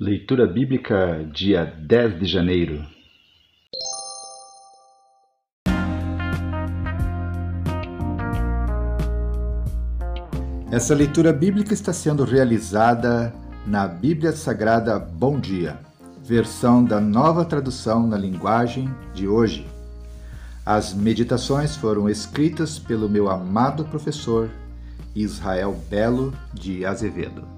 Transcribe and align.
Leitura 0.00 0.46
Bíblica, 0.46 1.28
dia 1.34 1.64
10 1.64 2.20
de 2.20 2.26
janeiro. 2.26 2.86
Essa 10.70 10.94
leitura 10.94 11.32
bíblica 11.32 11.74
está 11.74 11.92
sendo 11.92 12.22
realizada 12.22 13.34
na 13.66 13.88
Bíblia 13.88 14.30
Sagrada 14.30 15.00
Bom 15.00 15.40
Dia, 15.40 15.80
versão 16.22 16.84
da 16.84 17.00
nova 17.00 17.44
tradução 17.44 18.06
na 18.06 18.16
linguagem 18.16 18.88
de 19.12 19.26
hoje. 19.26 19.66
As 20.64 20.94
meditações 20.94 21.74
foram 21.74 22.08
escritas 22.08 22.78
pelo 22.78 23.08
meu 23.08 23.28
amado 23.28 23.84
professor 23.86 24.48
Israel 25.12 25.76
Belo 25.90 26.32
de 26.54 26.86
Azevedo. 26.86 27.57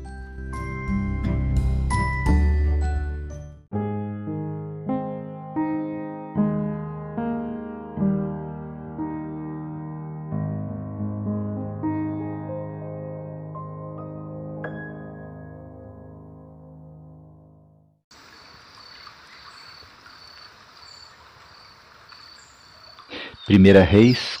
Primeira 23.51 23.83
Reis, 23.83 24.39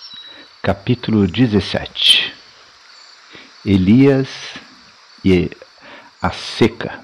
capítulo 0.61 1.27
17. 1.27 2.33
Elias 3.65 4.29
e 5.25 5.51
a 6.21 6.31
seca. 6.31 6.97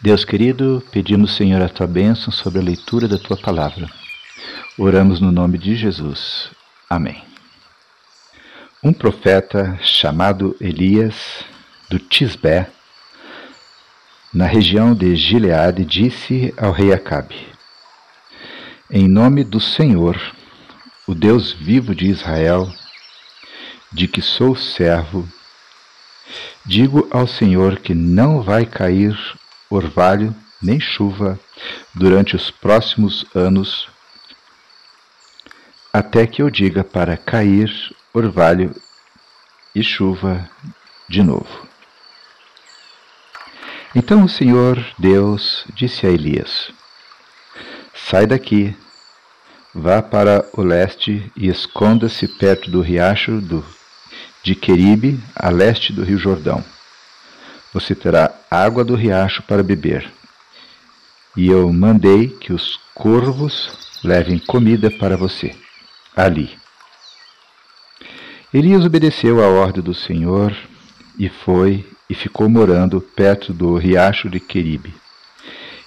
Deus 0.00 0.24
querido, 0.24 0.82
pedimos, 0.90 1.36
Senhor, 1.36 1.62
a 1.62 1.68
tua 1.68 1.86
bênção 1.86 2.32
sobre 2.32 2.58
a 2.58 2.62
leitura 2.64 3.06
da 3.06 3.16
tua 3.16 3.36
palavra. 3.36 3.88
Oramos 4.76 5.20
no 5.20 5.30
nome 5.30 5.58
de 5.58 5.76
Jesus. 5.76 6.50
Amém. 6.90 7.22
Um 8.82 8.92
profeta 8.92 9.78
chamado 9.80 10.56
Elias, 10.60 11.44
do 11.88 12.00
Tisbé, 12.00 12.68
na 14.32 14.46
região 14.46 14.92
de 14.92 15.14
Gileade, 15.14 15.84
disse 15.84 16.52
ao 16.56 16.72
rei 16.72 16.92
Acabe: 16.92 17.46
Em 18.90 19.06
nome 19.06 19.44
do 19.44 19.60
Senhor, 19.60 20.20
o 21.06 21.14
Deus 21.14 21.52
vivo 21.52 21.94
de 21.94 22.06
Israel, 22.06 22.72
de 23.92 24.08
que 24.08 24.22
sou 24.22 24.56
servo, 24.56 25.28
digo 26.64 27.06
ao 27.10 27.26
Senhor 27.26 27.78
que 27.78 27.94
não 27.94 28.42
vai 28.42 28.64
cair 28.64 29.16
orvalho 29.68 30.34
nem 30.62 30.80
chuva 30.80 31.38
durante 31.94 32.34
os 32.34 32.50
próximos 32.50 33.26
anos, 33.34 33.88
até 35.92 36.26
que 36.26 36.40
eu 36.40 36.48
diga 36.48 36.82
para 36.82 37.16
cair 37.16 37.70
orvalho 38.12 38.74
e 39.74 39.82
chuva 39.82 40.48
de 41.08 41.22
novo. 41.22 41.68
Então 43.94 44.24
o 44.24 44.28
Senhor 44.28 44.84
Deus 44.98 45.66
disse 45.74 46.06
a 46.06 46.10
Elias: 46.10 46.72
Sai 47.92 48.26
daqui 48.26 48.76
Vá 49.76 50.00
para 50.00 50.46
o 50.52 50.62
leste 50.62 51.32
e 51.36 51.48
esconda-se 51.48 52.28
perto 52.28 52.70
do 52.70 52.80
riacho 52.80 53.40
do, 53.40 53.64
de 54.40 54.54
Queribe, 54.54 55.18
a 55.34 55.50
leste 55.50 55.92
do 55.92 56.04
rio 56.04 56.16
Jordão. 56.16 56.64
Você 57.72 57.92
terá 57.92 58.32
água 58.48 58.84
do 58.84 58.94
riacho 58.94 59.42
para 59.42 59.64
beber. 59.64 60.08
E 61.36 61.48
eu 61.48 61.72
mandei 61.72 62.28
que 62.28 62.52
os 62.52 62.78
corvos 62.94 63.98
levem 64.04 64.38
comida 64.38 64.92
para 64.92 65.16
você, 65.16 65.56
ali. 66.14 66.56
Elias 68.52 68.84
obedeceu 68.84 69.42
à 69.42 69.48
ordem 69.48 69.82
do 69.82 69.92
Senhor 69.92 70.56
e 71.18 71.28
foi 71.28 71.84
e 72.08 72.14
ficou 72.14 72.48
morando 72.48 73.00
perto 73.00 73.52
do 73.52 73.76
riacho 73.76 74.30
de 74.30 74.38
Queribe. 74.38 74.94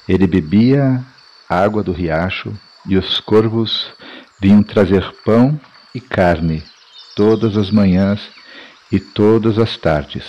Ele 0.09 0.27
bebia 0.27 1.01
água 1.47 1.81
do 1.81 1.93
riacho 1.93 2.53
e 2.87 2.97
os 2.97 3.19
corvos 3.19 3.87
vinham 4.39 4.63
trazer 4.63 5.03
pão 5.25 5.59
e 5.93 5.99
carne 5.99 6.63
todas 7.15 7.57
as 7.57 7.71
manhãs 7.71 8.21
e 8.91 8.99
todas 8.99 9.57
as 9.57 9.75
tardes. 9.75 10.23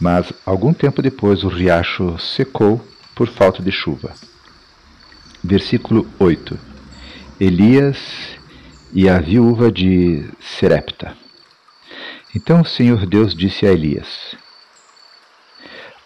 Mas 0.00 0.32
algum 0.46 0.72
tempo 0.72 1.02
depois 1.02 1.44
o 1.44 1.48
riacho 1.48 2.18
secou 2.18 2.84
por 3.14 3.28
falta 3.28 3.62
de 3.62 3.70
chuva. 3.70 4.14
Versículo 5.42 6.08
8: 6.18 6.58
Elias 7.38 7.98
e 8.92 9.08
a 9.08 9.18
viúva 9.18 9.70
de 9.70 10.24
Serepta. 10.40 11.16
Então 12.34 12.62
o 12.62 12.64
Senhor 12.66 13.04
Deus 13.06 13.34
disse 13.34 13.66
a 13.66 13.72
Elias: 13.72 14.36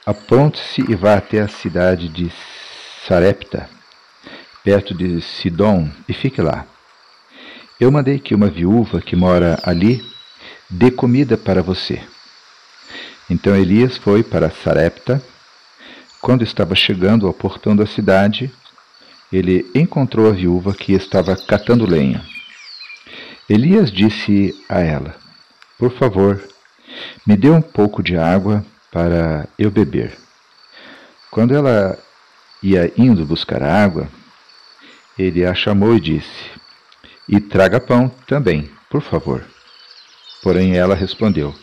Aponte-se 0.05 0.83
e 0.91 0.95
vá 0.95 1.15
até 1.15 1.41
a 1.41 1.49
cidade 1.49 2.09
de 2.09 2.33
Sarepta 3.07 3.78
perto 4.65 4.95
de 4.95 5.21
Sidom, 5.21 5.89
e 6.09 6.13
fique 6.13 6.41
lá. 6.41 6.67
Eu 7.81 7.93
mandei 7.93 8.19
que 8.19 8.35
uma 8.35 8.49
viúva 8.49 9.01
que 9.01 9.15
mora 9.15 9.59
ali 9.63 10.05
dê 10.69 10.91
comida 10.91 11.37
para 11.37 11.63
você. 11.63 12.03
Então 13.31 13.55
Elias 13.55 13.97
foi 13.97 14.23
para 14.23 14.51
Sarepta. 14.51 15.23
Quando 16.21 16.43
estava 16.43 16.75
chegando 16.75 17.27
ao 17.27 17.33
portão 17.33 17.77
da 17.77 17.87
cidade, 17.87 18.53
ele 19.33 19.71
encontrou 19.75 20.29
a 20.29 20.33
viúva 20.33 20.75
que 20.75 20.93
estava 20.93 21.37
catando 21.37 21.87
lenha. 21.87 22.25
Elias 23.49 23.93
disse 23.93 24.55
a 24.69 24.81
ela: 24.81 25.15
Por 25.79 25.93
favor, 25.93 26.43
me 27.27 27.37
dê 27.37 27.51
um 27.51 27.63
pouco 27.63 28.03
de 28.03 28.17
água 28.17 28.65
para 28.91 29.49
eu 29.59 29.71
beber. 29.71 30.17
Quando 31.31 31.55
ela 31.55 31.97
ia 32.63 32.93
indo 32.97 33.25
buscar 33.25 33.63
água, 33.63 34.09
ele 35.19 35.45
a 35.45 35.55
chamou 35.55 35.97
e 35.97 36.01
disse: 36.01 36.51
E 37.29 37.41
traga 37.41 37.81
pão 37.81 38.09
também, 38.27 38.71
por 38.89 39.03
favor. 39.03 39.45
Porém 40.43 40.77
ela 40.77 40.95
respondeu: 40.95 41.55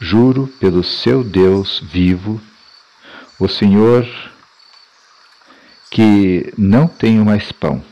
Juro 0.00 0.46
pelo 0.60 0.84
seu 0.84 1.24
Deus 1.24 1.80
vivo, 1.80 2.40
o 3.38 3.48
Senhor, 3.48 4.06
que 5.90 6.52
não 6.56 6.86
tenho 6.86 7.24
mais 7.24 7.50
pão. 7.50 7.84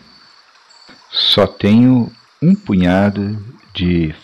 Só 1.10 1.46
tenho 1.46 2.10
um 2.40 2.54
punhado 2.54 3.38
de 3.74 4.14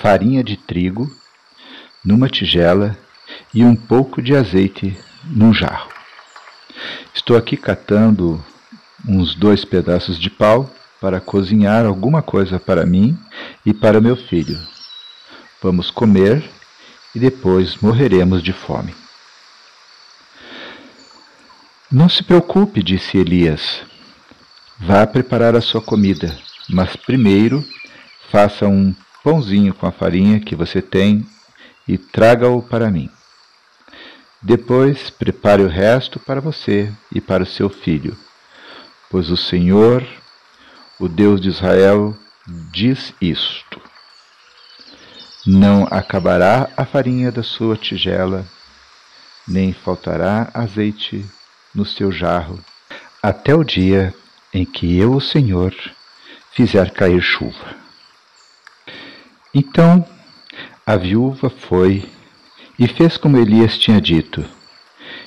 farinha 0.00 0.42
de 0.42 0.56
trigo 0.56 1.10
numa 2.04 2.28
tigela 2.28 2.96
e 3.54 3.64
um 3.64 3.76
pouco 3.76 4.20
de 4.22 4.34
azeite 4.34 4.96
num 5.24 5.52
jarro. 5.52 5.90
Estou 7.14 7.36
aqui 7.36 7.56
catando 7.56 8.42
uns 9.06 9.34
dois 9.34 9.64
pedaços 9.64 10.18
de 10.18 10.30
pau 10.30 10.70
para 11.00 11.20
cozinhar 11.20 11.86
alguma 11.86 12.22
coisa 12.22 12.60
para 12.60 12.84
mim 12.84 13.18
e 13.64 13.72
para 13.72 14.00
meu 14.00 14.16
filho. 14.16 14.58
Vamos 15.62 15.90
comer 15.90 16.44
e 17.14 17.18
depois 17.18 17.76
morreremos 17.76 18.42
de 18.42 18.52
fome. 18.52 18.94
Não 21.90 22.08
se 22.08 22.22
preocupe, 22.22 22.82
disse 22.82 23.18
Elias. 23.18 23.82
Vá 24.78 25.06
preparar 25.06 25.56
a 25.56 25.60
sua 25.60 25.82
comida, 25.82 26.38
mas 26.68 26.94
primeiro 26.96 27.64
faça 28.30 28.66
um 28.66 28.94
pãozinho 29.24 29.74
com 29.74 29.86
a 29.86 29.92
farinha 29.92 30.40
que 30.40 30.54
você 30.54 30.80
tem 30.80 31.26
e 31.86 31.98
traga-o 31.98 32.62
para 32.62 32.90
mim. 32.90 33.10
Depois 34.40 35.10
prepare 35.10 35.62
o 35.62 35.68
resto 35.68 36.18
para 36.18 36.40
você 36.40 36.90
e 37.12 37.20
para 37.20 37.42
o 37.42 37.46
seu 37.46 37.68
filho, 37.68 38.16
pois 39.10 39.28
o 39.28 39.36
Senhor, 39.36 40.06
o 40.98 41.08
Deus 41.08 41.40
de 41.40 41.48
Israel, 41.48 42.16
diz 42.72 43.12
isto: 43.20 43.82
Não 45.44 45.86
acabará 45.90 46.70
a 46.76 46.84
farinha 46.84 47.32
da 47.32 47.42
sua 47.42 47.76
tigela, 47.76 48.46
nem 49.46 49.72
faltará 49.72 50.48
azeite 50.54 51.26
no 51.74 51.84
seu 51.84 52.12
jarro, 52.12 52.58
até 53.20 53.54
o 53.54 53.64
dia 53.64 54.14
em 54.54 54.64
que 54.64 54.96
eu, 54.96 55.14
o 55.14 55.20
Senhor, 55.20 55.74
fizer 56.52 56.90
cair 56.92 57.20
chuva. 57.20 57.74
Então 59.52 60.06
a 60.86 60.96
viúva 60.96 61.50
foi 61.50 62.08
e 62.78 62.86
fez 62.86 63.16
como 63.16 63.36
Elias 63.36 63.76
tinha 63.76 64.00
dito, 64.00 64.44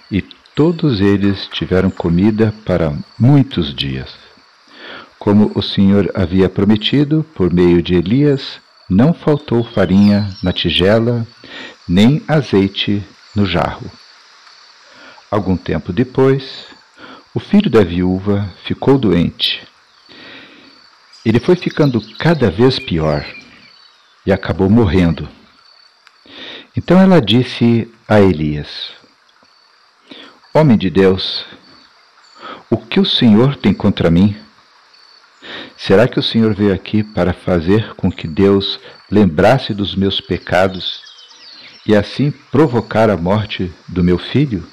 e 0.09 0.21
todos 0.55 1.01
eles 1.01 1.47
tiveram 1.51 1.89
comida 1.89 2.53
para 2.65 2.93
muitos 3.17 3.73
dias. 3.73 4.13
Como 5.17 5.51
o 5.55 5.61
Senhor 5.61 6.11
havia 6.13 6.49
prometido 6.49 7.25
por 7.33 7.51
meio 7.51 7.81
de 7.81 7.95
Elias, 7.95 8.59
não 8.89 9.13
faltou 9.13 9.63
farinha 9.63 10.29
na 10.43 10.51
tigela, 10.51 11.25
nem 11.87 12.21
azeite 12.27 13.03
no 13.35 13.45
jarro. 13.45 13.89
Algum 15.31 15.57
tempo 15.57 15.91
depois, 15.91 16.65
o 17.33 17.39
filho 17.39 17.69
da 17.69 17.83
viúva 17.83 18.53
ficou 18.63 18.97
doente. 18.97 19.65
Ele 21.25 21.39
foi 21.39 21.55
ficando 21.55 21.99
cada 22.17 22.51
vez 22.51 22.77
pior 22.77 23.25
e 24.25 24.31
acabou 24.31 24.69
morrendo. 24.69 25.27
Então 26.75 26.99
ela 26.99 27.19
disse 27.21 27.89
a 28.07 28.19
Elias: 28.19 28.91
Homem 30.55 30.77
de 30.77 30.87
Deus, 30.87 31.43
o 32.69 32.77
que 32.77 32.99
o 32.99 33.05
Senhor 33.05 33.55
tem 33.55 33.73
contra 33.73 34.11
mim? 34.11 34.37
Será 35.75 36.07
que 36.07 36.19
o 36.19 36.21
Senhor 36.21 36.53
veio 36.53 36.71
aqui 36.71 37.01
para 37.01 37.33
fazer 37.33 37.95
com 37.95 38.11
que 38.11 38.27
Deus 38.27 38.79
lembrasse 39.09 39.73
dos 39.73 39.95
meus 39.95 40.21
pecados 40.21 41.01
e 41.87 41.95
assim 41.95 42.29
provocar 42.51 43.09
a 43.09 43.17
morte 43.17 43.73
do 43.87 44.03
meu 44.03 44.19
filho? 44.19 44.63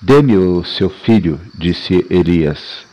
Dê-me 0.00 0.36
o 0.36 0.62
seu 0.62 0.88
filho, 0.88 1.40
disse 1.52 2.06
Elias. 2.08 2.86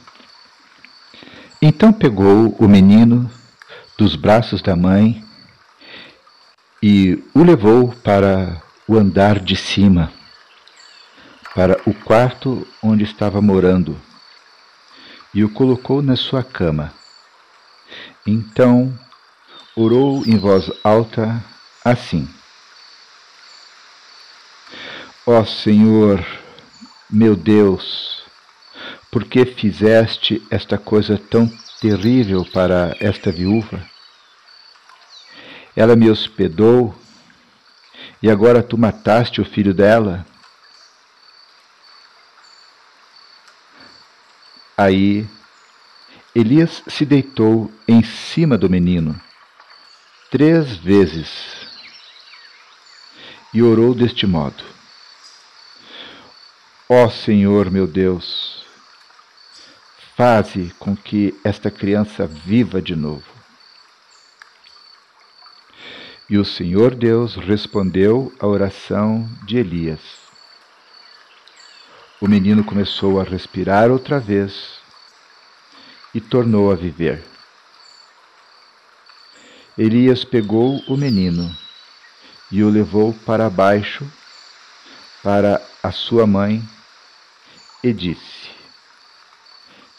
Então 1.61 1.93
pegou 1.93 2.55
o 2.57 2.67
menino 2.67 3.29
dos 3.95 4.15
braços 4.15 4.59
da 4.59 4.75
mãe 4.75 5.23
e 6.81 7.23
o 7.31 7.43
levou 7.43 7.93
para 8.03 8.59
o 8.87 8.97
andar 8.97 9.39
de 9.39 9.55
cima, 9.55 10.11
para 11.55 11.79
o 11.85 11.93
quarto 11.93 12.67
onde 12.81 13.03
estava 13.03 13.41
morando, 13.41 13.99
e 15.33 15.43
o 15.43 15.49
colocou 15.49 16.01
na 16.01 16.15
sua 16.15 16.43
cama. 16.43 16.93
Então 18.25 18.97
orou 19.75 20.25
em 20.25 20.37
voz 20.37 20.71
alta 20.83 21.43
assim: 21.83 22.27
Ó 25.25 25.43
Senhor, 25.45 26.25
meu 27.09 27.35
Deus, 27.35 28.23
por 29.11 29.23
que 29.25 29.45
fizeste 29.45 30.45
esta 30.49 30.77
coisa 30.77 31.17
tão 31.17 31.47
terrível 31.79 32.45
para 32.45 32.95
esta 32.99 33.31
viúva? 33.31 33.81
Ela 35.75 35.95
me 35.95 36.09
hospedou 36.09 36.95
e 38.23 38.31
agora 38.31 38.63
tu 38.63 38.77
mataste 38.77 39.41
o 39.41 39.45
filho 39.45 39.73
dela? 39.73 40.25
Aí 44.77 45.27
Elias 46.33 46.81
se 46.87 47.05
deitou 47.05 47.69
em 47.85 48.01
cima 48.01 48.57
do 48.57 48.69
menino 48.69 49.19
três 50.31 50.77
vezes 50.77 51.67
e 53.53 53.61
orou 53.61 53.93
deste 53.93 54.25
modo: 54.25 54.63
Ó 56.87 57.03
oh 57.03 57.09
Senhor 57.09 57.69
meu 57.69 57.85
Deus, 57.85 58.65
faze 60.15 60.73
com 60.79 60.95
que 60.95 61.37
esta 61.43 61.69
criança 61.69 62.25
viva 62.25 62.81
de 62.81 62.95
novo. 62.95 63.32
E 66.33 66.37
o 66.39 66.43
Senhor 66.43 66.95
Deus 66.95 67.35
respondeu 67.35 68.33
à 68.39 68.47
oração 68.47 69.29
de 69.45 69.57
Elias. 69.57 69.99
O 72.19 72.27
menino 72.27 72.63
começou 72.63 73.21
a 73.21 73.23
respirar 73.23 73.91
outra 73.91 74.19
vez 74.19 74.79
e 76.11 76.19
tornou 76.19 76.71
a 76.71 76.75
viver. 76.75 77.23
Elias 79.77 80.25
pegou 80.25 80.79
o 80.87 80.97
menino 80.97 81.55
e 82.51 82.63
o 82.63 82.69
levou 82.71 83.13
para 83.13 83.47
baixo 83.47 84.03
para 85.21 85.63
a 85.83 85.91
sua 85.91 86.25
mãe 86.25 86.67
e 87.83 87.93
disse: 87.93 88.49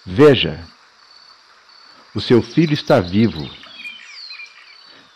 Veja, 0.05 0.67
o 2.13 2.21
seu 2.21 2.43
filho 2.43 2.75
está 2.75 2.99
vivo. 2.99 3.49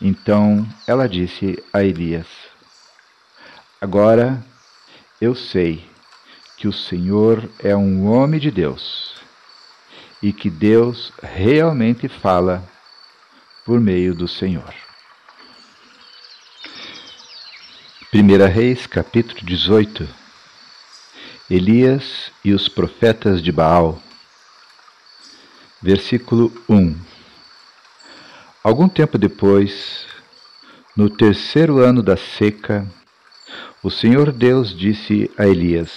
Então 0.00 0.66
ela 0.86 1.08
disse 1.08 1.62
a 1.72 1.82
Elias: 1.82 2.26
Agora 3.80 4.44
eu 5.20 5.34
sei 5.34 5.88
que 6.56 6.68
o 6.68 6.72
Senhor 6.72 7.48
é 7.58 7.74
um 7.76 8.06
homem 8.08 8.38
de 8.38 8.50
Deus 8.50 9.16
e 10.22 10.32
que 10.32 10.50
Deus 10.50 11.12
realmente 11.22 12.08
fala 12.08 12.64
por 13.64 13.80
meio 13.80 14.14
do 14.14 14.28
Senhor. 14.28 14.74
1 18.12 18.46
Reis, 18.52 18.86
capítulo 18.86 19.40
18 19.44 20.08
Elias 21.50 22.30
e 22.44 22.52
os 22.52 22.68
profetas 22.68 23.42
de 23.42 23.50
Baal. 23.50 24.02
Versículo 25.80 26.52
1 26.68 27.07
Algum 28.68 28.86
tempo 28.86 29.16
depois, 29.16 30.04
no 30.94 31.08
terceiro 31.08 31.78
ano 31.78 32.02
da 32.02 32.18
seca, 32.18 32.86
o 33.82 33.90
Senhor 33.90 34.30
Deus 34.30 34.76
disse 34.76 35.30
a 35.38 35.46
Elias: 35.46 35.90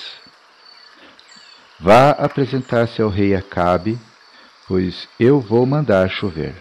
Vá 1.77 2.11
apresentar-se 2.11 3.01
ao 3.01 3.09
rei 3.09 3.35
Acabe, 3.35 3.99
pois 4.69 5.09
eu 5.19 5.41
vou 5.41 5.65
mandar 5.65 6.09
chover. 6.09 6.55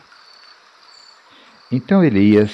Então 1.70 2.02
Elias 2.02 2.50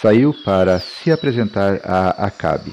saiu 0.00 0.32
para 0.42 0.80
se 0.80 1.12
apresentar 1.12 1.78
a 1.84 2.24
Acabe. 2.24 2.72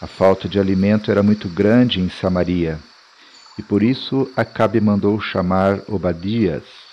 A 0.00 0.06
falta 0.06 0.48
de 0.48 0.60
alimento 0.60 1.10
era 1.10 1.24
muito 1.24 1.48
grande 1.48 2.00
em 2.00 2.08
Samaria, 2.08 2.78
e 3.58 3.62
por 3.62 3.82
isso 3.82 4.30
Acabe 4.36 4.80
mandou 4.80 5.20
chamar 5.20 5.80
Obadias, 5.88 6.87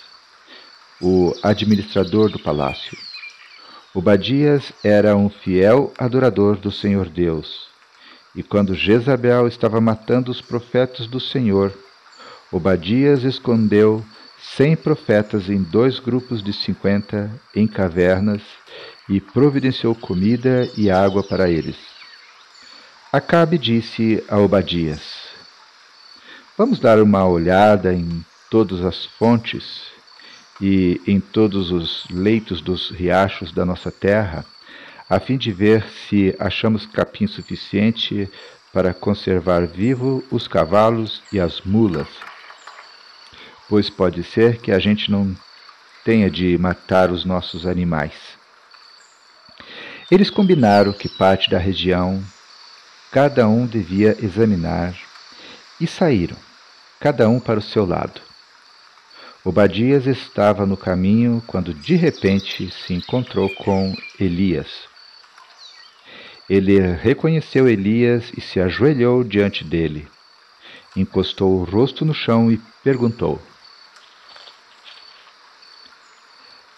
o 1.00 1.34
administrador 1.42 2.30
do 2.30 2.38
palácio. 2.38 2.96
Obadias 3.94 4.72
era 4.84 5.16
um 5.16 5.28
fiel 5.28 5.92
adorador 5.98 6.56
do 6.56 6.70
Senhor 6.70 7.08
Deus, 7.08 7.68
e 8.34 8.42
quando 8.42 8.74
Jezabel 8.74 9.48
estava 9.48 9.80
matando 9.80 10.30
os 10.30 10.40
profetas 10.40 11.06
do 11.06 11.18
Senhor, 11.18 11.72
Obadias 12.52 13.24
escondeu 13.24 14.04
cem 14.38 14.76
profetas 14.76 15.48
em 15.48 15.62
dois 15.62 15.98
grupos 15.98 16.42
de 16.42 16.52
cinquenta 16.52 17.30
em 17.54 17.66
cavernas 17.66 18.42
e 19.08 19.20
providenciou 19.20 19.94
comida 19.94 20.70
e 20.76 20.90
água 20.90 21.22
para 21.22 21.48
eles. 21.50 21.76
Acabe 23.12 23.58
disse 23.58 24.22
a 24.28 24.38
Obadias: 24.38 25.00
Vamos 26.56 26.78
dar 26.78 27.00
uma 27.00 27.26
olhada 27.26 27.92
em 27.92 28.24
todas 28.50 28.84
as 28.84 29.06
fontes 29.06 29.95
e 30.60 31.00
em 31.06 31.20
todos 31.20 31.70
os 31.70 32.06
leitos 32.10 32.60
dos 32.60 32.90
riachos 32.90 33.52
da 33.52 33.64
nossa 33.64 33.90
terra, 33.90 34.44
a 35.08 35.20
fim 35.20 35.36
de 35.36 35.52
ver 35.52 35.84
se 36.08 36.34
achamos 36.38 36.86
capim 36.86 37.26
suficiente 37.26 38.28
para 38.72 38.92
conservar 38.92 39.66
vivo 39.66 40.24
os 40.30 40.48
cavalos 40.48 41.22
e 41.32 41.38
as 41.38 41.60
mulas, 41.62 42.08
pois 43.68 43.88
pode 43.88 44.22
ser 44.22 44.58
que 44.60 44.72
a 44.72 44.78
gente 44.78 45.10
não 45.10 45.34
tenha 46.04 46.30
de 46.30 46.56
matar 46.58 47.10
os 47.10 47.24
nossos 47.24 47.66
animais. 47.66 48.14
Eles 50.10 50.30
combinaram 50.30 50.92
que 50.92 51.08
parte 51.08 51.50
da 51.50 51.58
região 51.58 52.22
cada 53.10 53.48
um 53.48 53.66
devia 53.66 54.16
examinar 54.22 54.94
e 55.80 55.86
saíram, 55.86 56.36
cada 57.00 57.28
um 57.28 57.40
para 57.40 57.58
o 57.58 57.62
seu 57.62 57.84
lado. 57.84 58.20
Obadias 59.46 60.08
estava 60.08 60.66
no 60.66 60.76
caminho 60.76 61.40
quando 61.46 61.72
de 61.72 61.94
repente 61.94 62.68
se 62.68 62.94
encontrou 62.94 63.48
com 63.48 63.94
Elias. 64.18 64.88
Ele 66.50 66.80
reconheceu 66.80 67.68
Elias 67.68 68.32
e 68.36 68.40
se 68.40 68.58
ajoelhou 68.58 69.22
diante 69.22 69.62
dele. 69.62 70.08
Encostou 70.96 71.60
o 71.60 71.62
rosto 71.62 72.04
no 72.04 72.12
chão 72.12 72.50
e 72.50 72.60
perguntou: 72.82 73.40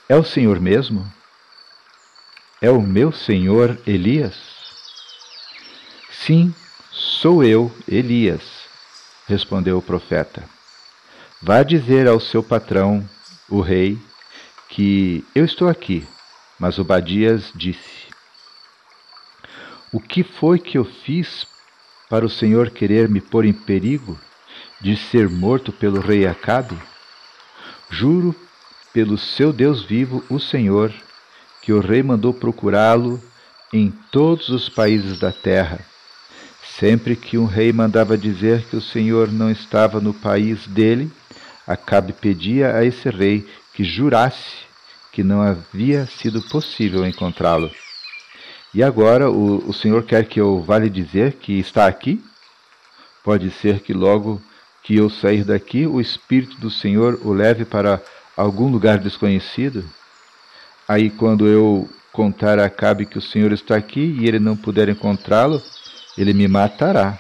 É 0.06 0.14
o 0.14 0.22
Senhor 0.22 0.60
mesmo? 0.60 1.10
É 2.60 2.70
o 2.70 2.82
meu 2.82 3.10
senhor 3.12 3.80
Elias? 3.87 4.37
Sim, 6.10 6.54
sou 6.90 7.42
eu, 7.42 7.75
Elias, 7.88 8.42
respondeu 9.26 9.78
o 9.78 9.82
profeta. 9.82 10.57
Vá 11.40 11.62
dizer 11.62 12.09
ao 12.09 12.18
seu 12.18 12.42
patrão, 12.42 13.09
o 13.49 13.61
rei, 13.61 13.97
que 14.68 15.25
eu 15.35 15.45
estou 15.45 15.68
aqui. 15.68 16.04
Mas 16.59 16.80
Obadias 16.80 17.52
disse: 17.54 18.09
O 19.92 20.00
que 20.00 20.25
foi 20.25 20.59
que 20.59 20.76
eu 20.76 20.85
fiz 20.85 21.47
para 22.11 22.26
o 22.26 22.28
Senhor 22.28 22.71
querer 22.71 23.09
me 23.09 23.21
pôr 23.21 23.45
em 23.45 23.52
perigo 23.52 24.18
de 24.80 24.97
ser 24.97 25.28
morto 25.28 25.73
pelo 25.73 26.00
rei 26.00 26.26
Acabe? 26.26 26.76
Juro 27.88 28.35
pelo 28.92 29.16
seu 29.16 29.52
Deus 29.52 29.85
vivo, 29.85 30.25
o 30.28 30.40
Senhor, 30.40 30.92
que 31.62 31.73
o 31.73 31.78
rei 31.80 32.02
mandou 32.02 32.35
procurá-lo 32.35 33.23
em 33.73 33.92
todos 34.11 34.49
os 34.49 34.68
países 34.68 35.21
da 35.21 35.30
terra. 35.30 35.78
Sempre 36.78 37.16
que 37.16 37.37
um 37.37 37.44
rei 37.44 37.73
mandava 37.73 38.16
dizer 38.16 38.62
que 38.66 38.76
o 38.76 38.80
Senhor 38.80 39.32
não 39.32 39.50
estava 39.50 40.00
no 40.00 40.14
país 40.14 40.66
dele, 40.66 41.11
Acabe 41.66 42.14
pedia 42.14 42.75
a 42.75 42.85
esse 42.85 43.11
rei 43.11 43.47
que 43.75 43.85
jurasse 43.85 44.66
que 45.12 45.23
não 45.23 45.42
havia 45.42 46.06
sido 46.06 46.40
possível 46.40 47.06
encontrá-lo. 47.06 47.70
E 48.73 48.82
agora 48.82 49.30
o, 49.30 49.68
o 49.68 49.73
Senhor 49.75 50.04
quer 50.04 50.25
que 50.25 50.40
eu 50.40 50.62
vá 50.62 50.78
lhe 50.78 50.88
dizer 50.88 51.35
que 51.35 51.58
está 51.58 51.87
aqui? 51.87 52.25
Pode 53.23 53.50
ser 53.50 53.80
que 53.80 53.92
logo 53.92 54.40
que 54.82 54.97
eu 54.97 55.11
sair 55.11 55.44
daqui, 55.44 55.87
o 55.87 56.00
Espírito 56.00 56.58
do 56.58 56.70
Senhor 56.70 57.20
o 57.23 57.32
leve 57.32 57.64
para 57.64 58.00
algum 58.37 58.70
lugar 58.70 58.99
desconhecido? 58.99 59.85
Aí, 60.88 61.11
quando 61.11 61.47
eu 61.47 61.87
contar 62.12 62.58
a 62.58 62.64
Acabe 62.64 63.04
que 63.04 63.18
o 63.18 63.23
Senhor 63.23 63.52
está 63.52 63.76
aqui 63.76 64.16
e 64.18 64.26
ele 64.26 64.38
não 64.38 64.56
puder 64.56 64.88
encontrá-lo, 64.88 65.62
ele 66.18 66.34
me 66.34 66.48
matará. 66.48 67.16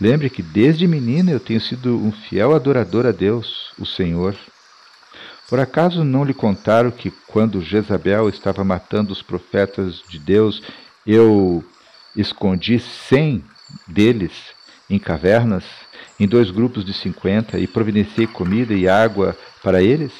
Lembre 0.00 0.30
que 0.30 0.42
desde 0.42 0.88
menina 0.88 1.30
eu 1.30 1.38
tenho 1.38 1.60
sido 1.60 1.96
um 1.96 2.10
fiel 2.10 2.54
adorador 2.54 3.06
a 3.06 3.12
Deus, 3.12 3.72
o 3.78 3.84
Senhor. 3.84 4.34
Por 5.48 5.60
acaso 5.60 6.02
não 6.02 6.24
lhe 6.24 6.32
contaram 6.32 6.90
que 6.90 7.10
quando 7.28 7.60
Jezabel 7.60 8.28
estava 8.28 8.64
matando 8.64 9.12
os 9.12 9.20
profetas 9.20 10.02
de 10.08 10.18
Deus, 10.18 10.62
eu 11.06 11.62
escondi 12.16 12.80
cem 12.80 13.44
deles 13.86 14.32
em 14.88 14.98
cavernas, 14.98 15.64
em 16.18 16.26
dois 16.26 16.50
grupos 16.50 16.84
de 16.84 16.94
cinquenta, 16.94 17.58
e 17.58 17.66
providenciei 17.66 18.26
comida 18.26 18.72
e 18.72 18.88
água 18.88 19.36
para 19.62 19.82
eles? 19.82 20.12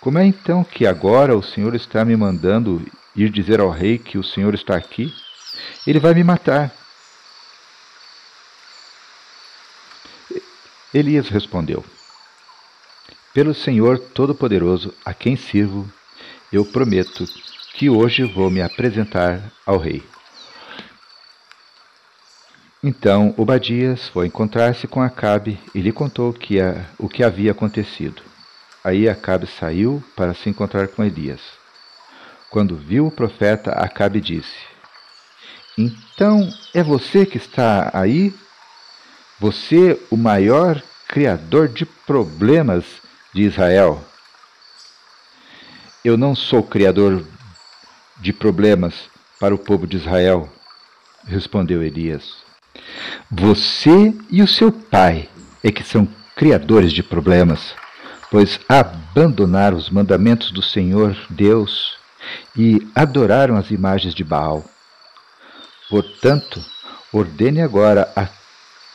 Como 0.00 0.18
é 0.18 0.26
então 0.26 0.64
que 0.64 0.84
agora 0.84 1.36
o 1.36 1.42
Senhor 1.42 1.76
está 1.76 2.04
me 2.04 2.16
mandando 2.16 2.84
ir 3.14 3.30
dizer 3.30 3.60
ao 3.60 3.70
rei 3.70 3.98
que 3.98 4.18
o 4.18 4.24
Senhor 4.24 4.52
está 4.52 4.76
aqui? 4.76 5.12
Ele 5.86 5.98
vai 5.98 6.14
me 6.14 6.24
matar. 6.24 6.72
Elias 10.92 11.28
respondeu: 11.28 11.84
Pelo 13.32 13.54
Senhor 13.54 13.98
Todo-Poderoso, 13.98 14.94
a 15.04 15.14
quem 15.14 15.36
sirvo, 15.36 15.90
eu 16.52 16.64
prometo 16.64 17.24
que 17.74 17.88
hoje 17.88 18.24
vou 18.24 18.50
me 18.50 18.60
apresentar 18.60 19.50
ao 19.64 19.78
rei. 19.78 20.02
Então 22.84 23.32
Obadias 23.38 24.08
foi 24.08 24.26
encontrar-se 24.26 24.88
com 24.88 25.00
Acabe 25.00 25.58
e 25.74 25.80
lhe 25.80 25.92
contou 25.92 26.32
que 26.32 26.60
a, 26.60 26.84
o 26.98 27.08
que 27.08 27.22
havia 27.22 27.52
acontecido. 27.52 28.22
Aí 28.84 29.08
Acabe 29.08 29.46
saiu 29.46 30.02
para 30.16 30.34
se 30.34 30.50
encontrar 30.50 30.88
com 30.88 31.04
Elias. 31.04 31.40
Quando 32.50 32.76
viu 32.76 33.06
o 33.06 33.10
profeta, 33.10 33.70
Acabe 33.70 34.20
disse: 34.20 34.71
Então 35.76 36.48
é 36.74 36.82
você 36.82 37.24
que 37.24 37.36
está 37.36 37.90
aí? 37.92 38.34
Você, 39.40 40.00
o 40.10 40.16
maior 40.16 40.80
criador 41.08 41.68
de 41.68 41.84
problemas 41.84 42.84
de 43.34 43.42
Israel? 43.42 44.02
Eu 46.04 46.16
não 46.16 46.34
sou 46.34 46.62
criador 46.62 47.24
de 48.20 48.32
problemas 48.32 48.94
para 49.40 49.54
o 49.54 49.58
povo 49.58 49.86
de 49.86 49.96
Israel, 49.96 50.48
respondeu 51.26 51.82
Elias. 51.82 52.36
Você 53.30 54.14
e 54.30 54.42
o 54.42 54.48
seu 54.48 54.70
pai 54.70 55.28
é 55.62 55.70
que 55.70 55.82
são 55.82 56.06
criadores 56.36 56.92
de 56.92 57.02
problemas, 57.02 57.74
pois 58.30 58.60
abandonaram 58.68 59.76
os 59.76 59.90
mandamentos 59.90 60.50
do 60.50 60.62
Senhor 60.62 61.16
Deus 61.28 61.96
e 62.56 62.86
adoraram 62.94 63.56
as 63.56 63.70
imagens 63.70 64.14
de 64.14 64.22
Baal. 64.22 64.64
Portanto, 65.92 66.64
ordene 67.12 67.60
agora 67.60 68.10
a 68.16 68.26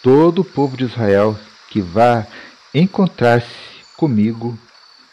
todo 0.01 0.41
o 0.41 0.43
povo 0.43 0.75
de 0.75 0.85
Israel 0.85 1.37
que 1.69 1.79
vá 1.79 2.25
encontrar-se 2.73 3.45
comigo 3.95 4.57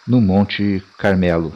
no 0.09 0.19
Monte 0.19 0.83
Carmelo. 0.97 1.53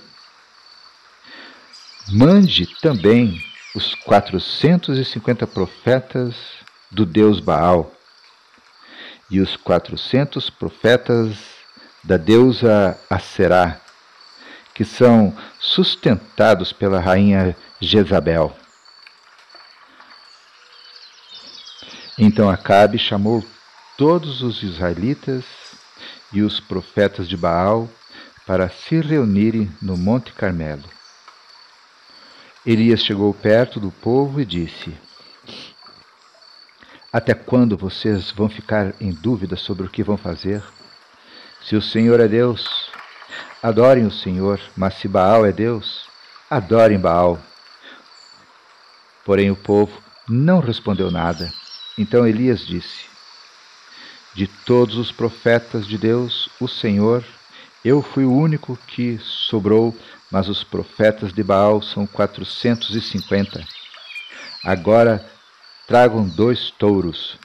Mande 2.11 2.67
também 2.83 3.43
os 3.75 3.95
quatrocentos 3.95 4.99
e 4.99 5.05
cinquenta 5.07 5.47
profetas 5.47 6.35
do 6.91 7.07
deus 7.07 7.41
Baal 7.41 7.91
e 9.31 9.41
os 9.41 9.57
quatrocentos 9.57 10.51
profetas 10.51 11.39
da 12.05 12.19
deusa 12.19 13.01
Aserá, 13.09 13.81
que 14.75 14.85
são 14.85 15.35
sustentados 15.59 16.71
pela 16.71 17.01
rainha 17.01 17.57
Jezabel. 17.81 18.55
Então 22.19 22.51
Acabe 22.51 22.99
chamou 22.99 23.45
todos 23.97 24.43
os 24.43 24.63
israelitas 24.63 25.45
e 26.33 26.43
os 26.43 26.59
profetas 26.59 27.29
de 27.29 27.37
Baal 27.37 27.89
para 28.47 28.69
se 28.69 29.01
reunirem 29.01 29.71
no 29.81 29.97
Monte 29.97 30.33
Carmelo. 30.33 30.85
Elias 32.67 33.05
chegou 33.05 33.33
perto 33.33 33.79
do 33.79 33.91
povo 33.91 34.41
e 34.41 34.45
disse: 34.45 34.95
até 37.11 37.33
quando 37.33 37.77
vocês 37.77 38.31
vão 38.33 38.51
ficar 38.51 38.95
em 39.01 39.13
dúvida 39.13 39.57
sobre 39.57 39.87
o 39.87 39.89
que 39.89 40.03
vão 40.03 40.19
fazer? 40.19 40.63
Se 41.63 41.75
o 41.75 41.81
Senhor 41.81 42.21
é 42.21 42.29
Deus, 42.29 42.91
adorem 43.63 44.05
o 44.05 44.11
Senhor, 44.11 44.61
mas 44.77 44.95
se 44.95 45.09
Baal 45.09 45.47
é 45.47 45.53
Deus, 45.53 46.07
adorem 46.51 46.99
Baal. 46.99 47.39
Porém 49.25 49.51
o 49.51 49.57
povo 49.57 50.03
não 50.29 50.61
respondeu 50.61 51.11
nada. 51.11 51.51
Então 51.99 52.27
Elias 52.27 52.67
disse: 52.67 53.05
De 54.35 54.47
todos 54.47 54.97
os 54.97 55.13
profetas 55.13 55.87
de 55.87 55.99
Deus, 55.99 56.49
o 56.61 56.67
Senhor, 56.67 57.25
eu 57.85 58.01
fui 58.01 58.25
o 58.25 58.33
único 58.33 58.79
que 58.87 59.19
sobrou, 59.19 59.95
mas 60.31 60.49
os 60.49 60.65
profetas 60.65 61.33
de 61.33 61.43
Baal 61.43 61.83
são 61.83 62.07
quatrocentos 62.07 62.95
e 62.95 63.01
cinquenta. 63.03 63.63
Agora 64.65 65.29
Tragam 65.89 66.29
dois 66.29 66.71
touros, 66.71 67.39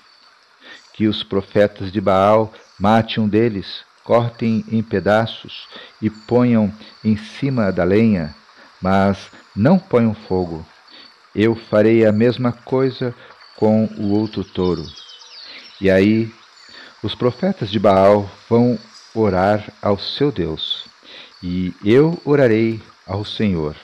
que 0.93 1.07
os 1.07 1.24
profetas 1.24 1.89
de 1.89 2.01
Baal 2.01 2.51
matem 2.77 3.24
um 3.24 3.27
deles, 3.29 3.86
cortem 4.03 4.65
em 4.69 4.83
pedaços 4.83 5.65
e 6.01 6.10
ponham 6.10 6.69
em 7.05 7.15
cima 7.15 7.72
da 7.72 7.86
lenha, 7.86 8.36
mas 8.81 9.31
não 9.55 9.79
ponham 9.79 10.13
fogo. 10.13 10.65
Eu 11.33 11.55
farei 11.55 12.05
a 12.05 12.12
mesma 12.12 12.51
coisa 12.51 13.15
com 13.55 13.86
o 13.98 14.12
outro 14.12 14.43
touro. 14.43 14.88
E 15.79 15.89
aí 15.89 16.31
os 17.01 17.13
profetas 17.13 17.69
de 17.69 17.79
Baal 17.79 18.29
vão 18.50 18.79
orar 19.13 19.72
ao 19.81 20.00
seu 20.00 20.31
Deus, 20.31 20.86
e 21.41 21.74
eu 21.83 22.19
orarei 22.24 22.81
ao 23.05 23.25
Senhor. 23.25 23.75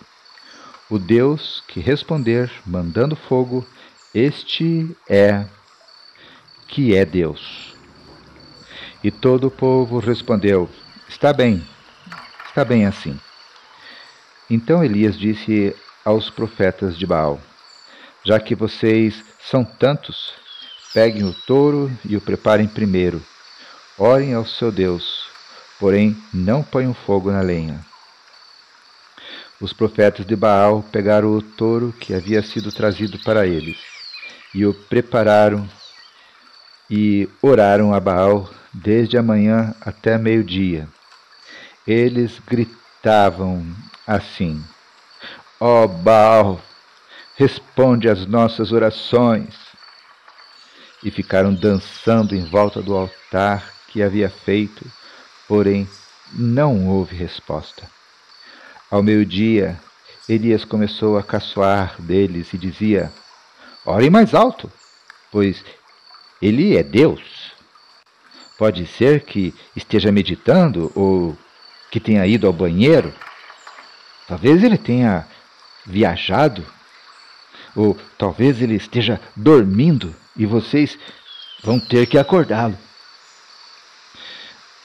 O 0.90 0.98
Deus 0.98 1.62
que 1.68 1.80
responder 1.80 2.50
mandando 2.66 3.16
fogo, 3.16 3.66
Este 4.14 4.90
é 5.08 5.46
que 6.68 6.96
é 6.96 7.06
Deus. 7.06 7.76
E 9.04 9.12
todo 9.12 9.48
o 9.48 9.52
povo 9.52 10.00
respondeu: 10.00 10.70
Está 11.08 11.32
bem, 11.32 11.64
está 12.48 12.66
bem 12.66 12.86
assim. 12.86 13.20
Então 14.50 14.84
Elias 14.84 15.18
disse 15.18 15.76
aos 16.04 16.30
profetas 16.30 16.98
de 16.98 17.06
Baal: 17.06 17.40
Já 18.24 18.40
que 18.40 18.54
vocês 18.56 19.24
são 19.40 19.64
tantos, 19.64 20.34
peguem 20.94 21.24
o 21.24 21.34
touro 21.34 21.92
e 22.06 22.18
o 22.18 22.22
preparem 22.22 22.68
primeiro. 22.68 23.24
Orem 23.98 24.34
ao 24.34 24.46
seu 24.46 24.72
Deus, 24.72 25.28
porém 25.80 26.16
não 26.34 26.64
ponham 26.64 26.94
fogo 26.94 27.32
na 27.32 27.42
lenha. 27.42 27.86
Os 29.62 29.74
profetas 29.74 30.26
de 30.26 30.36
Baal 30.36 30.84
pegaram 30.92 31.34
o 31.34 31.42
touro 31.42 31.94
que 32.00 32.14
havia 32.14 32.42
sido 32.42 32.72
trazido 32.72 33.20
para 33.20 33.46
eles 33.46 33.78
e 34.54 34.66
o 34.66 34.74
prepararam 34.74 35.70
e 36.90 37.30
oraram 37.42 37.94
a 37.94 38.00
Baal 38.00 38.50
desde 38.74 39.18
a 39.18 39.24
manhã 39.24 39.76
até 39.82 40.18
meio-dia. 40.18 40.88
Eles 41.86 42.40
gritavam 42.40 43.66
assim: 44.08 44.64
Ó 45.60 45.84
oh 45.84 45.88
Baal, 45.88 46.62
responde 47.40 48.10
às 48.10 48.26
nossas 48.26 48.74
orações. 48.74 49.56
E 51.02 51.10
ficaram 51.10 51.54
dançando 51.54 52.36
em 52.36 52.44
volta 52.44 52.82
do 52.82 52.94
altar 52.94 53.74
que 53.88 54.04
havia 54.04 54.30
feito, 54.30 54.86
porém 55.48 55.88
não 56.34 56.90
houve 56.90 57.16
resposta. 57.16 57.90
Ao 58.92 59.02
meio-dia, 59.02 59.80
Elias 60.28 60.66
começou 60.66 61.18
a 61.18 61.24
caçoar 61.24 61.96
deles 62.02 62.54
e 62.54 62.58
dizia: 62.58 63.10
Orem 63.86 64.10
mais 64.10 64.34
alto, 64.34 64.70
pois 65.32 65.64
ele 66.42 66.76
é 66.76 66.84
Deus. 66.84 67.54
Pode 68.58 68.86
ser 68.86 69.22
que 69.22 69.56
esteja 69.74 70.12
meditando 70.12 70.92
ou 70.94 71.38
que 71.90 72.02
tenha 72.02 72.28
ido 72.28 72.46
ao 72.46 72.52
banheiro. 72.52 73.14
Talvez 74.28 74.62
ele 74.62 74.78
tenha 74.78 75.26
viajado. 75.86 76.79
Ou 77.76 77.98
talvez 78.18 78.62
ele 78.62 78.76
esteja 78.76 79.20
dormindo 79.36 80.16
e 80.36 80.46
vocês 80.46 80.98
vão 81.64 81.80
ter 81.80 82.06
que 82.06 82.18
acordá-lo. 82.18 82.78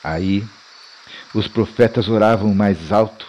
Aí 0.02 0.44
os 1.34 1.48
profetas 1.48 2.08
oravam 2.08 2.54
mais 2.54 2.92
alto 2.92 3.26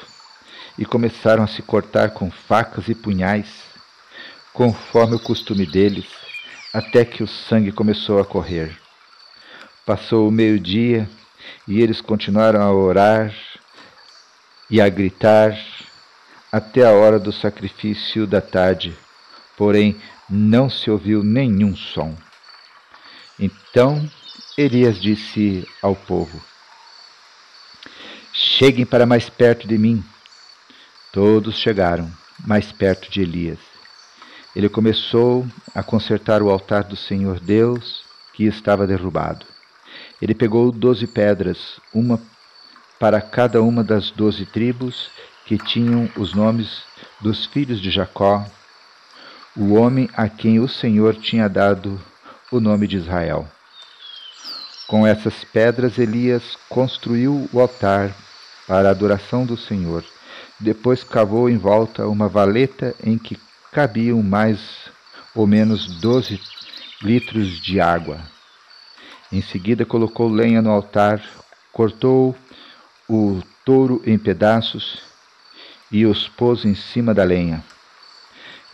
e 0.78 0.86
começaram 0.86 1.44
a 1.44 1.48
se 1.48 1.62
cortar 1.62 2.12
com 2.12 2.30
facas 2.30 2.88
e 2.90 2.96
punhais, 2.96 3.48
conforme 4.54 5.16
o 5.16 5.20
costume 5.20 5.66
deles, 5.66 6.06
até 6.74 7.06
que 7.06 7.24
o 7.24 7.28
sangue 7.28 7.72
começou 7.72 8.20
a 8.20 8.26
correr. 8.26 8.78
Passou 9.86 10.28
o 10.28 10.32
meio-dia 10.32 11.10
e 11.68 11.82
eles 11.82 12.02
continuaram 12.02 12.62
a 12.62 12.74
orar 12.74 13.34
e 14.70 14.82
a 14.82 14.90
gritar 14.90 15.58
até 16.52 16.86
a 16.86 16.92
hora 16.92 17.20
do 17.20 17.32
sacrifício 17.32 18.26
da 18.26 18.42
tarde, 18.42 18.98
porém 19.58 19.96
não 20.30 20.70
se 20.70 20.90
ouviu 20.90 21.24
nenhum 21.24 21.76
som. 21.76 22.16
Então 23.40 24.10
Elias 24.58 25.02
disse 25.02 25.68
ao 25.82 25.96
povo: 25.96 26.42
Cheguem 28.34 28.86
para 28.86 29.06
mais 29.06 29.30
perto 29.30 29.68
de 29.68 29.78
mim. 29.78 30.04
Todos 31.12 31.58
chegaram 31.58 32.12
mais 32.46 32.72
perto 32.72 33.10
de 33.10 33.22
Elias. 33.22 33.60
Ele 34.56 34.70
começou 34.70 35.46
a 35.74 35.84
consertar 35.84 36.42
o 36.42 36.50
altar 36.50 36.84
do 36.84 36.96
Senhor 36.96 37.40
Deus 37.40 38.04
que 38.34 38.46
estava 38.46 38.88
derrubado. 38.88 39.46
Ele 40.22 40.34
pegou 40.34 40.72
doze 40.72 41.08
pedras, 41.08 41.80
uma 41.94 42.22
para 43.00 43.22
cada 43.22 43.62
uma 43.62 43.84
das 43.84 44.12
doze 44.12 44.46
tribos 44.46 45.10
que 45.46 45.58
tinham 45.58 46.10
os 46.16 46.34
nomes 46.34 46.84
dos 47.20 47.46
filhos 47.46 47.82
de 47.82 47.92
Jacó, 47.92 48.46
o 49.56 49.74
homem 49.74 50.10
a 50.14 50.28
quem 50.28 50.60
o 50.60 50.68
Senhor 50.68 51.16
tinha 51.16 51.48
dado 51.48 52.02
o 52.52 52.60
nome 52.60 52.88
de 52.88 52.98
Israel. 52.98 53.48
Com 54.88 55.06
essas 55.06 55.44
pedras, 55.44 55.98
Elias 55.98 56.58
construiu 56.70 57.50
o 57.52 57.60
altar 57.60 58.16
para 58.68 58.90
a 58.90 58.92
adoração 58.92 59.46
do 59.46 59.58
Senhor 59.58 60.04
depois 60.60 61.04
cavou 61.04 61.50
em 61.50 61.58
volta 61.58 62.08
uma 62.08 62.28
valeta 62.28 62.96
em 63.04 63.18
que 63.18 63.38
cabiam 63.72 64.22
mais 64.24 64.90
ou 65.34 65.46
menos 65.46 66.00
doze 66.00 66.40
litros 67.02 67.60
de 67.60 67.80
água. 67.80 68.20
Em 69.32 69.42
seguida 69.42 69.86
colocou 69.86 70.30
lenha 70.30 70.62
no 70.62 70.72
altar, 70.72 71.22
cortou 71.74 72.36
o 73.10 73.42
touro 73.66 74.02
em 74.06 74.18
pedaços 74.18 75.02
e 75.92 76.06
os 76.06 76.28
pôs 76.28 76.64
em 76.64 76.74
cima 76.74 77.14
da 77.14 77.24
lenha. 77.24 77.64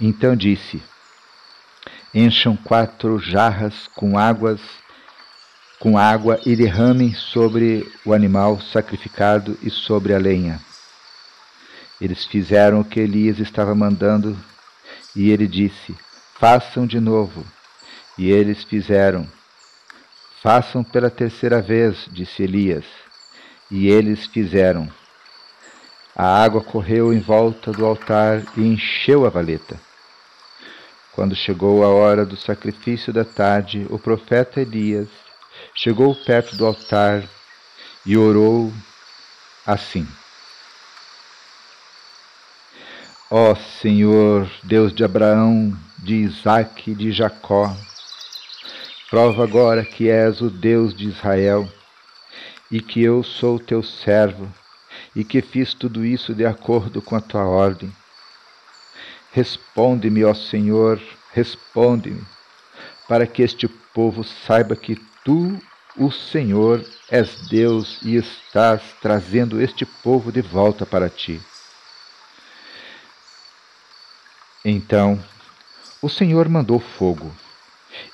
Então 0.01 0.35
disse: 0.35 0.81
Encham 2.13 2.57
quatro 2.57 3.19
jarras 3.19 3.87
com 3.95 4.17
águas 4.17 4.59
com 5.81 5.97
água 5.97 6.39
e 6.45 6.55
derramem 6.55 7.11
sobre 7.15 7.91
o 8.05 8.13
animal 8.13 8.61
sacrificado 8.61 9.57
e 9.63 9.69
sobre 9.71 10.13
a 10.13 10.19
lenha. 10.19 10.61
Eles 11.99 12.23
fizeram 12.23 12.81
o 12.81 12.85
que 12.85 12.99
Elias 12.99 13.39
estava 13.39 13.73
mandando 13.73 14.37
e 15.15 15.31
ele 15.31 15.47
disse: 15.47 15.95
Façam 16.39 16.85
de 16.85 16.99
novo. 16.99 17.43
E 18.15 18.29
eles 18.29 18.63
fizeram. 18.63 19.27
Façam 20.43 20.83
pela 20.83 21.09
terceira 21.09 21.61
vez, 21.61 22.07
disse 22.11 22.43
Elias. 22.43 22.85
E 23.71 23.87
eles 23.87 24.27
fizeram. 24.27 24.87
A 26.15 26.43
água 26.43 26.61
correu 26.61 27.11
em 27.11 27.19
volta 27.19 27.71
do 27.71 27.85
altar 27.87 28.43
e 28.55 28.61
encheu 28.61 29.25
a 29.25 29.29
valeta. 29.29 29.79
Quando 31.13 31.35
chegou 31.35 31.83
a 31.83 31.89
hora 31.89 32.25
do 32.25 32.37
sacrifício 32.37 33.11
da 33.11 33.25
tarde, 33.25 33.85
o 33.89 33.99
profeta 33.99 34.61
Elias 34.61 35.09
chegou 35.75 36.15
perto 36.15 36.55
do 36.55 36.65
altar 36.65 37.27
e 38.05 38.17
orou 38.17 38.71
assim: 39.65 40.07
Ó 43.29 43.53
Senhor, 43.55 44.49
Deus 44.63 44.93
de 44.93 45.03
Abraão, 45.03 45.77
de 45.97 46.15
Isaque 46.15 46.91
e 46.91 46.95
de 46.95 47.11
Jacó, 47.11 47.75
prova 49.09 49.43
agora 49.43 49.83
que 49.83 50.09
és 50.09 50.39
o 50.39 50.49
Deus 50.49 50.95
de 50.95 51.09
Israel 51.09 51.69
e 52.71 52.79
que 52.81 53.03
eu 53.03 53.21
sou 53.21 53.59
teu 53.59 53.83
servo 53.83 54.49
e 55.13 55.25
que 55.25 55.41
fiz 55.41 55.73
tudo 55.73 56.05
isso 56.05 56.33
de 56.33 56.45
acordo 56.45 57.01
com 57.01 57.17
a 57.17 57.21
tua 57.21 57.45
ordem. 57.45 57.91
Responde-me, 59.31 60.25
ó 60.25 60.33
Senhor, 60.33 61.01
responde-me, 61.33 62.21
para 63.07 63.25
que 63.25 63.41
este 63.41 63.67
povo 63.67 64.23
saiba 64.23 64.75
que 64.75 64.95
tu, 65.23 65.57
o 65.97 66.11
Senhor, 66.11 66.85
és 67.09 67.47
Deus 67.47 68.01
e 68.01 68.15
estás 68.15 68.81
trazendo 69.01 69.61
este 69.61 69.85
povo 69.85 70.31
de 70.31 70.41
volta 70.41 70.85
para 70.85 71.09
ti. 71.09 71.41
Então 74.63 75.21
o 76.01 76.09
Senhor 76.09 76.49
mandou 76.49 76.79
fogo, 76.79 77.31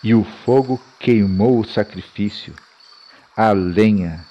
e 0.03 0.13
o 0.13 0.23
fogo 0.23 0.81
queimou 0.99 1.59
o 1.59 1.65
sacrifício, 1.65 2.53
a 3.35 3.51
lenha, 3.51 4.25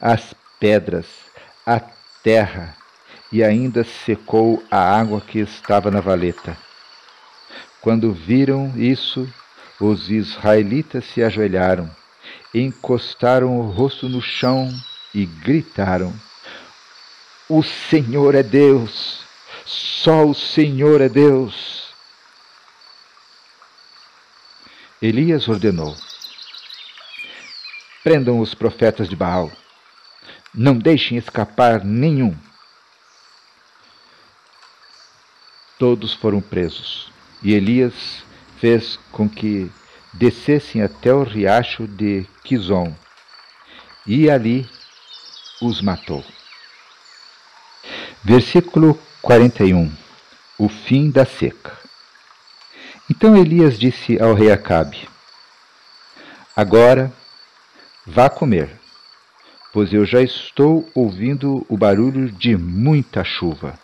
as 0.00 0.34
pedras, 0.58 1.06
a 1.66 1.80
terra, 2.22 2.76
e 3.32 3.44
ainda 3.44 3.84
secou 3.84 4.62
a 4.70 4.78
água 4.78 5.20
que 5.20 5.38
estava 5.38 5.90
na 5.90 6.00
valeta. 6.00 6.56
Quando 7.80 8.12
viram 8.12 8.72
isso, 8.76 9.28
os 9.80 10.10
israelitas 10.10 11.04
se 11.06 11.22
ajoelharam, 11.22 11.90
encostaram 12.54 13.58
o 13.58 13.70
rosto 13.70 14.08
no 14.08 14.20
chão 14.20 14.70
e 15.14 15.24
gritaram: 15.24 16.12
O 17.48 17.62
Senhor 17.62 18.34
é 18.34 18.42
Deus! 18.42 19.20
Só 19.64 20.26
o 20.26 20.34
Senhor 20.34 21.00
é 21.00 21.08
Deus. 21.08 21.94
Elias 25.00 25.48
ordenou: 25.48 25.96
Prendam 28.02 28.40
os 28.40 28.54
profetas 28.54 29.08
de 29.08 29.14
Baal. 29.14 29.50
Não 30.52 30.76
deixem 30.76 31.16
escapar 31.16 31.84
nenhum. 31.84 32.36
Todos 35.80 36.12
foram 36.12 36.42
presos, 36.42 37.10
e 37.42 37.54
Elias 37.54 38.22
fez 38.58 38.98
com 39.10 39.26
que 39.26 39.72
descessem 40.12 40.82
até 40.82 41.10
o 41.10 41.22
riacho 41.22 41.88
de 41.88 42.26
Quizon, 42.44 42.94
e 44.06 44.28
ali 44.28 44.68
os 45.62 45.80
matou. 45.80 46.22
Versículo 48.22 49.00
41 49.22 49.90
O 50.58 50.68
fim 50.68 51.10
da 51.10 51.24
seca. 51.24 51.72
Então 53.10 53.34
Elias 53.34 53.78
disse 53.78 54.20
ao 54.20 54.34
rei 54.34 54.52
Acabe: 54.52 55.08
Agora 56.54 57.10
vá 58.06 58.28
comer, 58.28 58.68
pois 59.72 59.94
eu 59.94 60.04
já 60.04 60.20
estou 60.20 60.86
ouvindo 60.94 61.64
o 61.70 61.78
barulho 61.78 62.30
de 62.30 62.54
muita 62.54 63.24
chuva. 63.24 63.78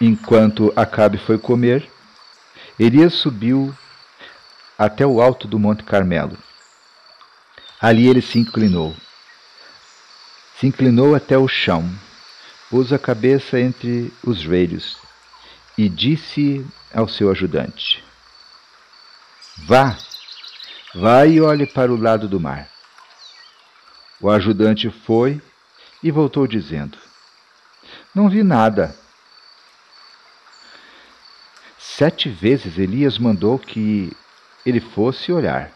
Enquanto 0.00 0.72
Acabe 0.76 1.16
foi 1.16 1.38
comer, 1.38 1.90
Elias 2.78 3.14
subiu 3.14 3.74
até 4.78 5.06
o 5.06 5.22
alto 5.22 5.48
do 5.48 5.58
Monte 5.58 5.82
Carmelo. 5.82 6.36
Ali 7.80 8.06
ele 8.06 8.20
se 8.20 8.38
inclinou. 8.38 8.94
Se 10.58 10.66
inclinou 10.66 11.14
até 11.14 11.38
o 11.38 11.48
chão, 11.48 11.90
pôs 12.70 12.92
a 12.92 12.98
cabeça 12.98 13.58
entre 13.58 14.12
os 14.22 14.40
joelhos 14.40 14.98
e 15.78 15.88
disse 15.88 16.66
ao 16.94 17.08
seu 17.08 17.30
ajudante: 17.30 18.04
Vá, 19.58 19.96
vá 20.94 21.26
e 21.26 21.40
olhe 21.40 21.66
para 21.66 21.92
o 21.92 21.96
lado 21.96 22.28
do 22.28 22.38
mar. 22.38 22.68
O 24.20 24.30
ajudante 24.30 24.90
foi 24.90 25.40
e 26.02 26.10
voltou 26.10 26.46
dizendo: 26.46 26.98
Não 28.14 28.28
vi 28.28 28.42
nada. 28.42 28.94
Sete 31.96 32.28
vezes 32.28 32.76
Elias 32.76 33.16
mandou 33.16 33.58
que 33.58 34.14
ele 34.66 34.80
fosse 34.80 35.32
olhar. 35.32 35.72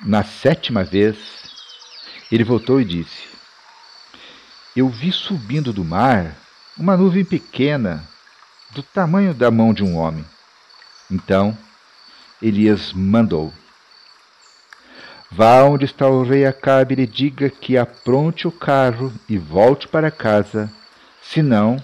Na 0.00 0.24
sétima 0.24 0.82
vez, 0.82 1.16
ele 2.28 2.42
voltou 2.42 2.80
e 2.80 2.84
disse: 2.84 3.28
Eu 4.74 4.88
vi 4.88 5.12
subindo 5.12 5.72
do 5.72 5.84
mar 5.84 6.34
uma 6.76 6.96
nuvem 6.96 7.24
pequena, 7.24 8.02
do 8.70 8.82
tamanho 8.82 9.32
da 9.32 9.52
mão 9.52 9.72
de 9.72 9.84
um 9.84 9.96
homem. 9.96 10.24
Então, 11.08 11.56
Elias 12.42 12.92
mandou: 12.92 13.52
Vá 15.30 15.62
onde 15.62 15.84
está 15.84 16.08
o 16.08 16.24
rei 16.24 16.44
Acabe 16.44 16.94
e 16.94 16.96
lhe 16.96 17.06
diga 17.06 17.48
que 17.48 17.78
apronte 17.78 18.48
o 18.48 18.50
carro 18.50 19.12
e 19.28 19.38
volte 19.38 19.86
para 19.86 20.10
casa, 20.10 20.68
senão 21.22 21.76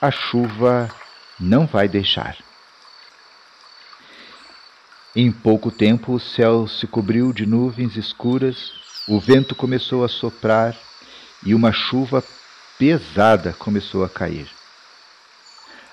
a 0.00 0.10
chuva 0.10 0.92
não 1.38 1.66
vai 1.66 1.88
deixar. 1.88 2.36
Em 5.14 5.32
pouco 5.32 5.70
tempo 5.70 6.12
o 6.12 6.20
céu 6.20 6.66
se 6.68 6.86
cobriu 6.86 7.32
de 7.32 7.46
nuvens 7.46 7.96
escuras, 7.96 8.72
o 9.08 9.18
vento 9.18 9.54
começou 9.54 10.04
a 10.04 10.08
soprar 10.08 10.76
e 11.44 11.54
uma 11.54 11.72
chuva 11.72 12.22
pesada 12.78 13.52
começou 13.52 14.04
a 14.04 14.08
cair. 14.08 14.48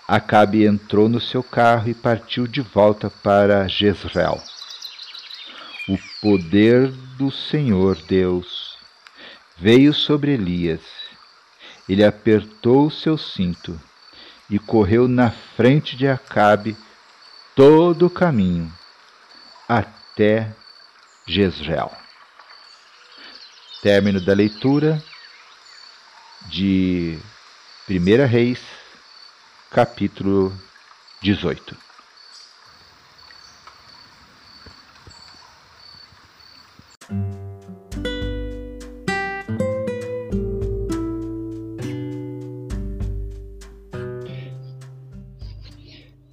Acabe 0.08 0.66
entrou 0.66 1.10
no 1.10 1.20
seu 1.20 1.42
carro 1.42 1.90
e 1.90 1.94
partiu 1.94 2.46
de 2.46 2.62
volta 2.62 3.10
para 3.10 3.68
Jezreel. 3.68 4.40
O 5.88 5.98
poder 6.22 6.92
do 7.18 7.32
Senhor 7.32 7.96
Deus 8.08 8.78
veio 9.58 9.94
sobre 9.94 10.34
Elias. 10.34 10.82
Ele 11.88 12.04
apertou 12.04 12.88
o 12.88 12.92
seu 12.92 13.18
cinto 13.18 13.80
e 14.50 14.60
correu 14.60 15.08
na 15.08 15.32
frente 15.32 15.96
de 15.96 16.08
Acabe 16.08 16.78
todo 17.56 18.08
o 18.08 18.10
caminho 18.10 18.72
até 19.68 20.54
Jezreel. 21.28 21.92
Término 23.82 24.20
da 24.20 24.34
leitura 24.34 25.02
de 26.48 27.20
1 27.90 28.28
Reis, 28.28 28.60
capítulo 29.72 30.54
18. 31.22 31.85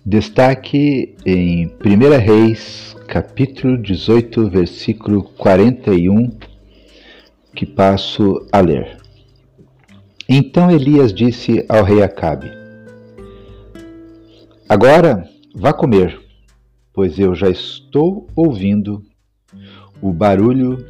Destaque 0.05 1.15
em 1.25 1.67
1 1.67 2.19
Reis, 2.19 2.97
capítulo 3.07 3.81
18, 3.81 4.51
versículo 4.51 5.23
41, 5.23 6.29
que 7.55 7.65
passo 7.65 8.45
a 8.51 8.61
ler. 8.61 8.97
Então 10.29 10.73
Elias 10.73 11.15
disse 11.15 11.65
ao 11.69 11.85
rei 11.85 12.03
Acabe: 12.03 12.51
Agora 14.69 15.25
vá 15.55 15.73
comer, 15.73 16.21
pois 16.93 17.17
eu 17.17 17.33
já 17.33 17.49
estou 17.49 18.27
ouvindo 18.35 19.05
o 20.01 20.13
barulho 20.13 20.85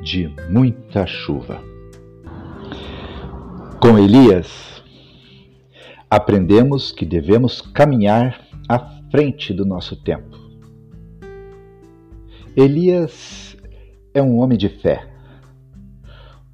de 0.00 0.34
muita 0.48 1.06
chuva. 1.06 1.60
Com 3.78 3.98
Elias, 3.98 4.82
aprendemos 6.08 6.90
que 6.90 7.04
devemos 7.04 7.60
caminhar 7.60 8.45
frente 9.10 9.52
do 9.52 9.64
nosso 9.64 9.96
tempo. 9.96 10.36
Elias 12.56 13.56
é 14.14 14.22
um 14.22 14.38
homem 14.38 14.56
de 14.56 14.68
fé. 14.68 15.08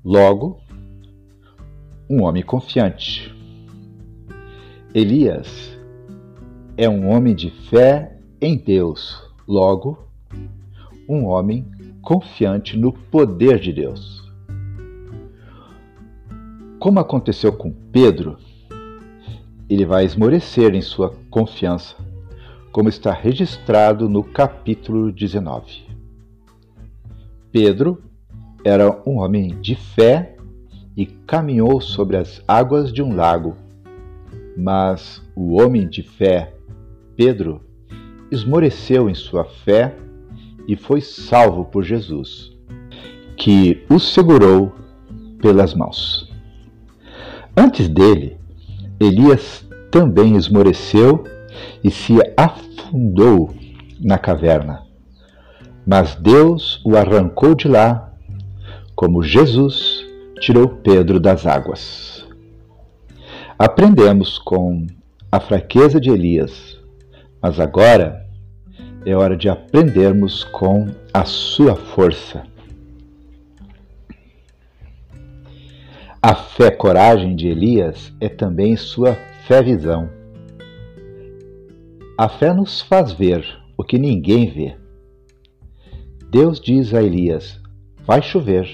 Logo, 0.04 0.60
um 2.10 2.22
homem 2.22 2.42
confiante. 2.42 3.32
Elias 4.94 5.78
é 6.76 6.88
um 6.88 7.08
homem 7.08 7.34
de 7.34 7.50
fé 7.50 8.18
em 8.40 8.56
Deus. 8.56 9.22
Logo, 9.46 9.98
um 11.08 11.26
homem 11.26 11.64
confiante 12.02 12.76
no 12.76 12.92
poder 12.92 13.60
de 13.60 13.72
Deus. 13.72 14.22
Como 16.78 16.98
aconteceu 16.98 17.52
com 17.52 17.72
Pedro, 17.92 18.36
ele 19.70 19.86
vai 19.86 20.04
esmorecer 20.04 20.74
em 20.74 20.82
sua 20.82 21.14
confiança, 21.30 21.94
como 22.72 22.88
está 22.88 23.12
registrado 23.12 24.08
no 24.08 24.24
capítulo 24.24 25.12
19. 25.12 25.85
Pedro 27.52 28.02
era 28.64 29.02
um 29.06 29.18
homem 29.18 29.61
de 29.61 29.74
fé 29.74 30.37
e 30.96 31.04
caminhou 31.04 31.82
sobre 31.82 32.16
as 32.16 32.42
águas 32.48 32.90
de 32.90 33.02
um 33.02 33.14
lago. 33.14 33.54
Mas 34.56 35.22
o 35.37 35.61
homem 35.61 35.87
de 35.87 36.02
fé, 36.02 36.54
Pedro, 37.14 37.61
esmoreceu 38.30 39.11
em 39.11 39.14
sua 39.14 39.44
fé 39.44 39.94
e 40.66 40.74
foi 40.74 41.02
salvo 41.02 41.66
por 41.66 41.82
Jesus, 41.82 42.56
que 43.37 43.85
o 43.90 43.98
segurou 43.98 44.72
pelas 45.42 45.74
mãos. 45.74 46.32
Antes 47.54 47.87
dele, 47.87 48.38
Elias 48.98 49.68
também 49.90 50.37
esmoreceu 50.37 51.24
e 51.82 51.90
se 51.90 52.14
afundou 52.36 53.54
na 54.00 54.18
caverna. 54.18 54.82
Mas 55.86 56.14
Deus 56.14 56.80
o 56.84 56.96
arrancou 56.96 57.54
de 57.54 57.68
lá, 57.68 58.12
como 58.94 59.22
Jesus 59.22 60.04
tirou 60.40 60.68
Pedro 60.68 61.18
das 61.18 61.46
águas. 61.46 62.26
Aprendemos 63.58 64.38
com 64.38 64.86
a 65.30 65.40
fraqueza 65.40 66.00
de 66.00 66.10
Elias, 66.10 66.78
mas 67.40 67.58
agora 67.58 68.26
é 69.04 69.14
hora 69.14 69.36
de 69.36 69.48
aprendermos 69.48 70.44
com 70.44 70.88
a 71.12 71.24
sua 71.24 71.74
força. 71.74 72.44
A 76.20 76.36
fé-coragem 76.36 77.34
de 77.34 77.48
Elias 77.48 78.12
é 78.20 78.28
também 78.28 78.76
sua 78.76 79.14
fé-visão. 79.48 80.21
A 82.16 82.29
fé 82.29 82.53
nos 82.53 82.83
faz 82.83 83.12
ver 83.12 83.44
o 83.77 83.83
que 83.83 83.98
ninguém 83.98 84.51
vê. 84.51 84.77
Deus 86.31 86.61
diz 86.61 86.92
a 86.92 87.03
Elias: 87.03 87.59
Vai 88.05 88.20
chover. 88.20 88.68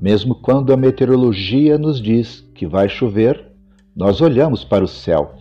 Mesmo 0.00 0.34
quando 0.36 0.72
a 0.72 0.76
meteorologia 0.76 1.78
nos 1.78 2.00
diz 2.00 2.40
que 2.54 2.66
vai 2.66 2.88
chover, 2.88 3.52
nós 3.94 4.20
olhamos 4.20 4.64
para 4.64 4.84
o 4.84 4.88
céu. 4.88 5.34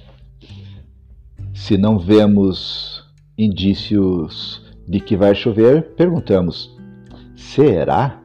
Se 1.54 1.78
não 1.78 2.00
vemos 2.00 3.04
indícios 3.38 4.62
de 4.88 5.00
que 5.00 5.16
vai 5.16 5.36
chover, 5.36 5.94
perguntamos: 5.96 6.76
será? 7.36 8.22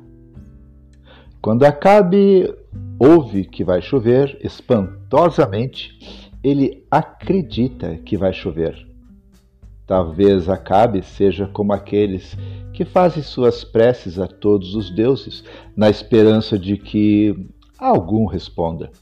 Quando 1.43 1.65
Acabe 1.65 2.53
ouve 2.99 3.45
que 3.45 3.63
vai 3.63 3.81
chover, 3.83 4.39
espantosamente, 4.43 6.26
ele 6.47 6.87
acredita 6.89 7.97
que 7.97 8.17
vai 8.17 8.33
chover. 8.33 8.87
Talvez 9.85 10.49
Acabe 10.49 11.03
seja 11.03 11.49
como 11.49 11.73
aqueles 11.73 12.37
que 12.73 12.85
fazem 12.85 13.21
suas 13.21 13.65
preces 13.65 14.17
a 14.17 14.29
todos 14.29 14.77
os 14.77 14.89
deuses, 14.89 15.43
na 15.77 15.91
esperança 15.91 16.57
de 16.57 16.77
que 16.77 17.49
algum 17.77 18.27
responda. 18.27 18.93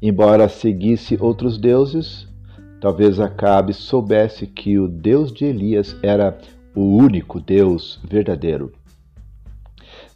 embora 0.00 0.48
seguisse 0.48 1.18
outros 1.20 1.58
deuses, 1.58 2.26
talvez 2.80 3.20
Acabe 3.20 3.74
soubesse 3.74 4.46
que 4.46 4.78
o 4.78 4.88
Deus 4.88 5.30
de 5.30 5.44
Elias 5.44 5.94
era 6.02 6.38
o 6.74 6.96
único 6.96 7.38
Deus 7.38 8.00
verdadeiro. 8.02 8.72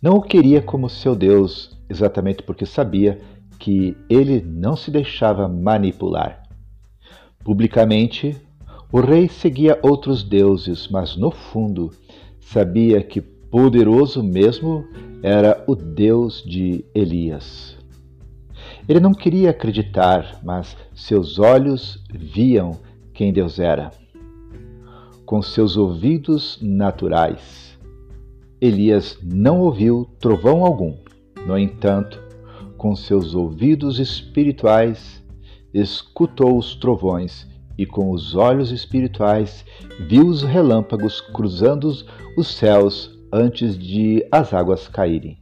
Não 0.00 0.14
o 0.14 0.22
queria 0.22 0.62
como 0.62 0.88
seu 0.88 1.14
Deus, 1.14 1.78
exatamente 1.86 2.42
porque 2.42 2.64
sabia 2.64 3.20
que 3.64 3.96
ele 4.10 4.42
não 4.42 4.76
se 4.76 4.90
deixava 4.90 5.48
manipular. 5.48 6.42
Publicamente, 7.42 8.36
o 8.92 9.00
rei 9.00 9.26
seguia 9.26 9.78
outros 9.80 10.22
deuses, 10.22 10.86
mas 10.86 11.16
no 11.16 11.30
fundo 11.30 11.90
sabia 12.38 13.02
que 13.02 13.22
poderoso 13.22 14.22
mesmo 14.22 14.84
era 15.22 15.64
o 15.66 15.74
Deus 15.74 16.44
de 16.44 16.84
Elias. 16.94 17.74
Ele 18.86 19.00
não 19.00 19.12
queria 19.14 19.48
acreditar, 19.48 20.40
mas 20.44 20.76
seus 20.94 21.38
olhos 21.38 22.04
viam 22.12 22.72
quem 23.14 23.32
Deus 23.32 23.58
era. 23.58 23.90
Com 25.24 25.40
seus 25.40 25.74
ouvidos 25.78 26.58
naturais, 26.60 27.78
Elias 28.60 29.18
não 29.22 29.60
ouviu 29.60 30.06
trovão 30.20 30.66
algum. 30.66 30.98
No 31.46 31.58
entanto, 31.58 32.23
com 32.84 32.94
seus 32.94 33.34
ouvidos 33.34 33.98
espirituais, 33.98 35.24
escutou 35.72 36.58
os 36.58 36.76
trovões 36.76 37.48
e 37.78 37.86
com 37.86 38.10
os 38.10 38.34
olhos 38.34 38.70
espirituais 38.70 39.64
viu 40.06 40.26
os 40.26 40.42
relâmpagos 40.42 41.18
cruzando 41.18 41.90
os 42.36 42.46
céus 42.46 43.18
antes 43.32 43.78
de 43.78 44.22
as 44.30 44.52
águas 44.52 44.86
caírem. 44.86 45.38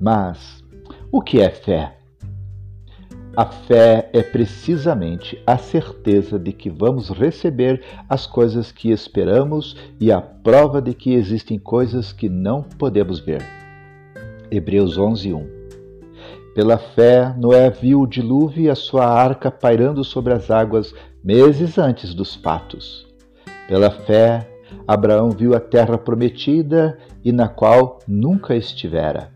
Mas 0.00 0.62
o 1.10 1.20
que 1.20 1.40
é 1.40 1.50
fé? 1.50 1.98
A 3.36 3.46
fé 3.46 4.08
é 4.12 4.22
precisamente 4.22 5.42
a 5.44 5.58
certeza 5.58 6.38
de 6.38 6.52
que 6.52 6.70
vamos 6.70 7.10
receber 7.10 7.82
as 8.08 8.28
coisas 8.28 8.70
que 8.70 8.92
esperamos 8.92 9.76
e 9.98 10.12
a 10.12 10.20
prova 10.20 10.80
de 10.80 10.94
que 10.94 11.14
existem 11.14 11.58
coisas 11.58 12.12
que 12.12 12.28
não 12.28 12.62
podemos 12.62 13.18
ver. 13.18 13.42
Hebreus 14.52 14.96
11:1 14.96 15.53
Pela 16.54 16.78
fé, 16.78 17.34
Noé 17.36 17.68
viu 17.68 18.02
o 18.02 18.06
dilúvio 18.06 18.62
e 18.62 18.70
a 18.70 18.76
sua 18.76 19.04
arca 19.06 19.50
pairando 19.50 20.04
sobre 20.04 20.32
as 20.32 20.52
águas 20.52 20.94
meses 21.22 21.78
antes 21.78 22.14
dos 22.14 22.36
fatos. 22.36 23.04
Pela 23.66 23.90
fé, 23.90 24.48
Abraão 24.86 25.30
viu 25.30 25.56
a 25.56 25.60
terra 25.60 25.98
prometida 25.98 26.96
e 27.24 27.32
na 27.32 27.48
qual 27.48 27.98
nunca 28.06 28.54
estivera. 28.54 29.30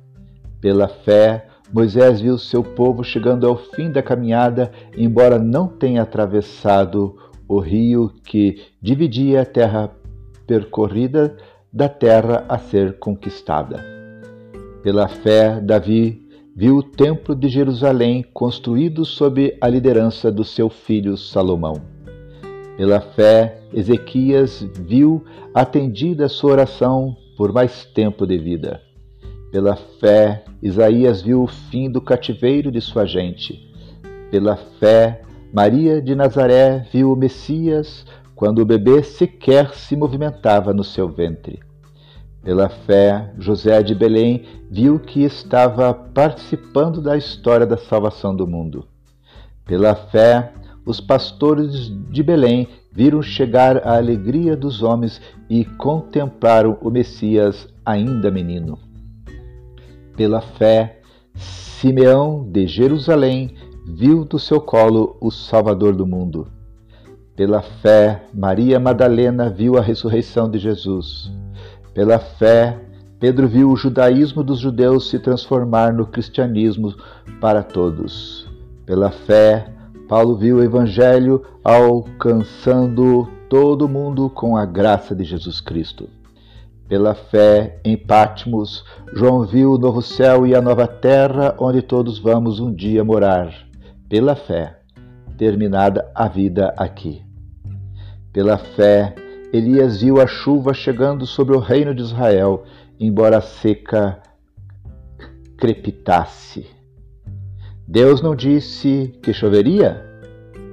Pela 0.61 0.87
fé, 0.87 1.49
Moisés 1.73 2.21
viu 2.21 2.39
seu 2.39 2.63
povo 2.63 3.03
chegando 3.03 3.49
ao 3.49 3.57
fim 3.57 3.91
da 3.91 4.03
caminhada, 4.03 4.71
embora 4.97 5.41
não 5.41 5.67
tenha 5.67 6.03
atravessado 6.03 7.17
o 7.49 7.59
rio 7.59 8.13
que 8.25 8.63
dividia 8.81 9.43
a 9.43 9.45
terra 9.45 9.91
percorrida 10.47 11.37
da 11.73 11.89
terra 11.89 12.45
a 12.49 12.59
ser 12.59 12.99
conquistada. 13.01 13.85
Pela 14.83 15.09
fé, 15.09 15.61
Davi 15.61 16.28
viu 16.59 16.79
o 16.79 16.83
templo 16.83 17.37
de 17.37 17.49
Jerusalém 17.49 18.25
construído 18.35 19.05
sob 19.05 19.57
a 19.61 19.69
liderança 19.69 20.29
do 20.29 20.43
seu 20.43 20.69
filho 20.69 21.17
Salomão. 21.17 21.75
Pela 22.77 23.01
fé, 23.01 23.61
Ezequias 23.73 24.67
viu 24.75 25.25
atendida 25.55 26.25
a 26.25 26.29
sua 26.29 26.51
oração 26.51 27.17
por 27.37 27.53
mais 27.53 27.85
tempo 27.85 28.27
de 28.27 28.37
vida. 28.37 28.83
Pela 29.53 29.77
fé, 30.01 30.45
Isaías 30.61 31.23
viu 31.23 31.45
o 31.45 31.47
fim 31.47 31.89
do 31.89 32.01
cativeiro 32.01 32.73
de 32.73 32.81
sua 32.81 33.07
gente. 33.07 33.73
Pela 34.29 34.57
fé, 34.57 35.23
Maria 35.53 36.03
de 36.03 36.17
Nazaré 36.17 36.89
viu 36.93 37.13
o 37.13 37.17
Messias 37.17 38.05
quando 38.35 38.59
o 38.59 38.67
bebê 38.67 39.05
sequer 39.05 39.75
se 39.75 39.95
movimentava 39.95 40.75
no 40.75 40.83
seu 40.83 41.09
ventre. 41.09 41.61
Pela 42.49 42.71
fé, 42.71 43.31
José 43.39 43.83
de 43.83 43.95
Belém 43.95 44.47
viu 44.71 44.99
que 44.99 45.23
estava 45.23 45.93
participando 45.93 47.03
da 47.03 47.15
história 47.15 47.67
da 47.67 47.77
salvação 47.77 48.35
do 48.35 48.47
mundo. 48.47 48.87
Pela 49.67 49.95
fé, 49.95 50.55
os 50.87 50.99
pastores 50.99 51.93
de 52.11 52.23
Belém 52.23 52.67
viram 52.91 53.21
chegar 53.21 53.87
a 53.87 53.99
alegria 53.99 54.57
dos 54.57 54.83
homens 54.83 55.21
e 55.51 55.63
contemplaram 55.67 56.79
o 56.81 56.89
Messias 56.91 57.69
ainda 57.85 58.31
menino 58.31 58.79
pela 60.19 60.41
fé, 60.41 60.99
Simeão 61.37 62.45
de 62.51 62.67
Jerusalém 62.67 63.55
viu 63.87 64.25
do 64.25 64.37
seu 64.37 64.61
colo 64.61 65.17
o 65.21 65.31
Salvador 65.31 65.95
do 65.95 66.05
mundo. 66.05 66.49
Pela 67.37 67.63
fé, 67.63 68.25
Maria 68.35 68.81
Madalena 68.81 69.49
viu 69.49 69.79
a 69.79 69.81
ressurreição 69.81 70.51
de 70.51 70.59
Jesus. 70.59 71.31
Pela 71.99 72.21
fé, 72.21 72.79
Pedro 73.19 73.49
viu 73.49 73.73
o 73.73 73.77
judaísmo 73.77 74.45
dos 74.45 74.61
judeus 74.61 75.11
se 75.11 75.19
transformar 75.19 75.93
no 75.93 76.07
cristianismo 76.07 76.95
para 77.41 77.61
todos. 77.61 78.49
Pela 78.87 79.11
fé, 79.11 79.69
Paulo 80.09 80.37
viu 80.37 80.59
o 80.59 80.63
Evangelho 80.63 81.45
alcançando 81.65 83.29
todo 83.49 83.89
mundo 83.89 84.31
com 84.31 84.57
a 84.57 84.65
graça 84.65 85.13
de 85.13 85.25
Jesus 85.25 85.61
Cristo. 85.61 86.09
Pela 86.89 87.17
fé 87.17 87.81
em 87.85 87.97
Patmos, 87.97 88.85
João 89.13 89.45
viu 89.45 89.73
o 89.73 89.79
novo 89.79 90.01
céu 90.01 90.47
e 90.47 90.55
a 90.55 90.63
nova 90.63 90.87
terra 90.87 91.57
onde 91.59 91.83
todos 91.83 92.21
vamos 92.21 92.61
um 92.61 92.73
dia 92.73 93.03
morar. 93.03 93.53
Pela 94.09 94.37
fé, 94.37 94.79
terminada 95.37 96.09
a 96.15 96.29
vida 96.29 96.73
aqui. 96.77 97.23
Pela 98.33 98.57
fé, 98.57 99.17
Elias 99.53 100.03
viu 100.03 100.21
a 100.21 100.27
chuva 100.27 100.75
chegando 100.75 101.27
sobre 101.27 101.57
o 101.57 101.61
reino 101.61 101.95
de 101.95 102.03
Israel, 102.03 102.65
embora 102.99 103.39
a 103.39 103.43
seca 103.43 104.21
crepitasse. 105.57 106.67
Deus 107.87 108.21
não 108.21 108.37
disse 108.37 109.19
que 109.23 109.33
choveria? 109.33 110.05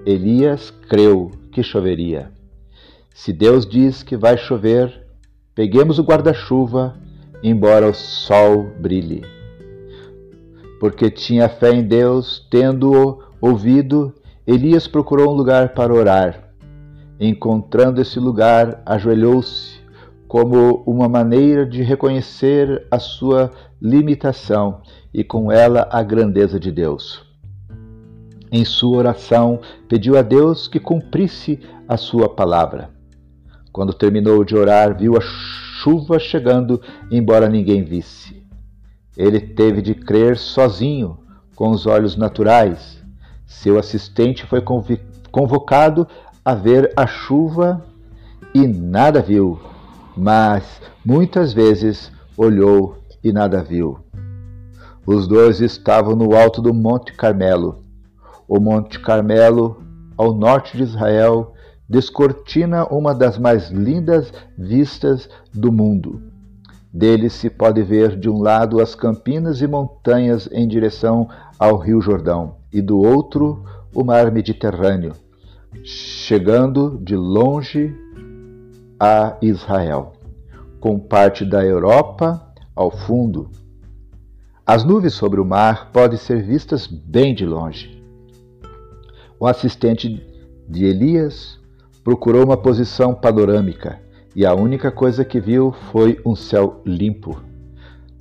Elias 0.05 0.71
creu 0.89 1.31
que 1.51 1.63
choveria. 1.63 2.31
Se 3.13 3.31
Deus 3.31 3.65
diz 3.65 4.03
que 4.03 4.17
vai 4.17 4.37
chover, 4.37 5.05
Peguemos 5.55 5.97
o 5.97 6.03
guarda-chuva, 6.03 6.97
embora 7.41 7.87
o 7.87 7.93
sol 7.93 8.65
brilhe. 8.77 9.23
Porque 10.81 11.09
tinha 11.09 11.47
fé 11.47 11.71
em 11.71 11.81
Deus, 11.81 12.45
tendo-o 12.51 13.23
ouvido, 13.39 14.13
Elias 14.45 14.85
procurou 14.85 15.31
um 15.31 15.33
lugar 15.33 15.69
para 15.69 15.93
orar. 15.93 16.44
Encontrando 17.19 18.01
esse 18.01 18.19
lugar, 18.19 18.81
ajoelhou-se, 18.85 19.79
como 20.27 20.83
uma 20.85 21.07
maneira 21.07 21.65
de 21.65 21.81
reconhecer 21.81 22.85
a 22.91 22.99
sua 22.99 23.51
limitação 23.81 24.81
e 25.13 25.23
com 25.23 25.51
ela 25.51 25.87
a 25.91 26.03
grandeza 26.03 26.59
de 26.59 26.71
Deus. 26.71 27.23
Em 28.51 28.65
sua 28.65 28.97
oração, 28.97 29.59
pediu 29.87 30.17
a 30.17 30.21
Deus 30.21 30.67
que 30.67 30.79
cumprisse 30.79 31.59
a 31.87 31.95
sua 31.95 32.27
palavra. 32.27 32.89
Quando 33.71 33.93
terminou 33.93 34.43
de 34.43 34.55
orar, 34.55 34.97
viu 34.97 35.17
a 35.17 35.21
chuva 35.21 36.19
chegando, 36.19 36.81
embora 37.11 37.49
ninguém 37.49 37.83
visse. 37.83 38.45
Ele 39.17 39.39
teve 39.39 39.81
de 39.81 39.93
crer 39.93 40.37
sozinho, 40.37 41.19
com 41.55 41.69
os 41.69 41.85
olhos 41.85 42.17
naturais. 42.17 43.01
Seu 43.45 43.79
assistente 43.79 44.45
foi 44.45 44.61
convocado 45.31 46.07
a 46.45 46.53
ver 46.53 46.93
a 46.95 47.07
chuva 47.07 47.83
e 48.53 48.67
nada 48.67 49.19
viu, 49.19 49.59
mas 50.15 50.79
muitas 51.03 51.51
vezes 51.51 52.11
olhou 52.37 52.99
e 53.23 53.33
nada 53.33 53.63
viu. 53.63 53.97
Os 55.07 55.27
dois 55.27 55.59
estavam 55.59 56.15
no 56.15 56.35
alto 56.35 56.61
do 56.61 56.71
Monte 56.71 57.13
Carmelo. 57.13 57.83
O 58.47 58.59
Monte 58.59 58.99
Carmelo, 58.99 59.81
ao 60.15 60.35
norte 60.35 60.77
de 60.77 60.83
Israel, 60.83 61.51
descortina 61.89 62.85
uma 62.85 63.15
das 63.15 63.39
mais 63.39 63.71
lindas 63.71 64.31
vistas 64.55 65.27
do 65.51 65.71
mundo. 65.71 66.21
Dele 66.93 67.27
se 67.27 67.49
pode 67.49 67.81
ver 67.81 68.15
de 68.19 68.29
um 68.29 68.39
lado 68.39 68.79
as 68.79 68.93
campinas 68.93 69.61
e 69.61 69.67
montanhas 69.67 70.47
em 70.51 70.67
direção 70.67 71.27
ao 71.57 71.77
Rio 71.77 71.99
Jordão 71.99 72.57
e 72.71 72.83
do 72.83 72.99
outro 72.99 73.63
o 73.95 74.03
mar 74.03 74.31
Mediterrâneo, 74.31 75.13
chegando 75.85 76.99
de 77.01 77.15
longe 77.15 77.95
a 78.99 79.37
Israel, 79.41 80.13
com 80.79 80.99
parte 80.99 81.45
da 81.45 81.63
Europa 81.63 82.45
ao 82.75 82.91
fundo. 82.91 83.49
As 84.65 84.83
nuvens 84.83 85.13
sobre 85.13 85.39
o 85.39 85.45
mar 85.45 85.91
podem 85.91 86.17
ser 86.17 86.41
vistas 86.41 86.87
bem 86.87 87.33
de 87.33 87.45
longe. 87.45 88.03
O 89.39 89.45
assistente 89.45 90.25
de 90.67 90.85
Elias 90.85 91.59
Procurou 92.05 92.43
uma 92.45 92.55
posição 92.55 93.15
panorâmica 93.15 93.99
e 94.35 94.45
a 94.45 94.53
única 94.53 94.91
coisa 94.91 95.25
que 95.25 95.39
viu 95.39 95.71
foi 95.91 96.21
um 96.23 96.35
céu 96.35 96.79
limpo, 96.85 97.41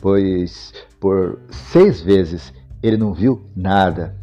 pois 0.00 0.72
por 0.98 1.38
seis 1.50 2.00
vezes 2.00 2.50
ele 2.82 2.96
não 2.96 3.12
viu 3.12 3.44
nada. 3.54 4.16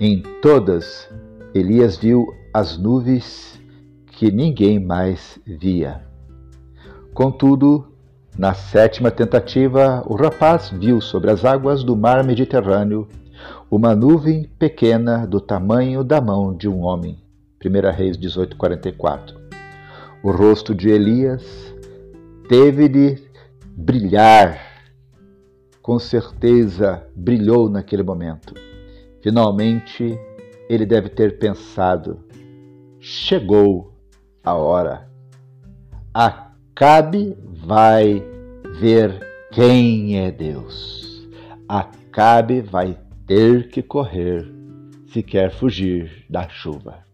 Em 0.00 0.20
todas, 0.42 1.08
Elias 1.58 1.96
viu 1.96 2.34
as 2.52 2.76
nuvens 2.76 3.60
que 4.12 4.30
ninguém 4.30 4.78
mais 4.78 5.38
via. 5.46 6.02
Contudo, 7.14 7.86
na 8.36 8.52
sétima 8.52 9.10
tentativa, 9.10 10.04
o 10.06 10.14
rapaz 10.14 10.70
viu 10.70 11.00
sobre 11.00 11.30
as 11.30 11.44
águas 11.44 11.82
do 11.82 11.96
mar 11.96 12.22
Mediterrâneo 12.24 13.08
uma 13.70 13.94
nuvem 13.94 14.48
pequena 14.58 15.26
do 15.26 15.40
tamanho 15.40 16.04
da 16.04 16.20
mão 16.20 16.54
de 16.54 16.68
um 16.68 16.80
homem. 16.80 17.18
1 17.64 17.90
Reis 17.90 18.16
18:44. 18.18 19.34
O 20.22 20.30
rosto 20.30 20.74
de 20.74 20.90
Elias 20.90 21.74
teve 22.48 22.88
de 22.88 23.22
brilhar. 23.74 24.58
Com 25.80 25.98
certeza 25.98 27.02
brilhou 27.14 27.70
naquele 27.70 28.02
momento. 28.02 28.54
Finalmente, 29.22 30.18
ele 30.68 30.86
deve 30.86 31.08
ter 31.08 31.38
pensado: 31.38 32.24
chegou 33.00 33.94
a 34.42 34.54
hora. 34.54 35.08
Acabe 36.12 37.36
vai 37.64 38.22
ver 38.80 39.20
quem 39.52 40.18
é 40.24 40.30
Deus. 40.30 41.28
Acabe 41.68 42.60
vai 42.60 42.98
ter 43.26 43.68
que 43.68 43.82
correr 43.82 44.46
se 45.08 45.22
quer 45.22 45.50
fugir 45.50 46.24
da 46.28 46.48
chuva. 46.48 47.05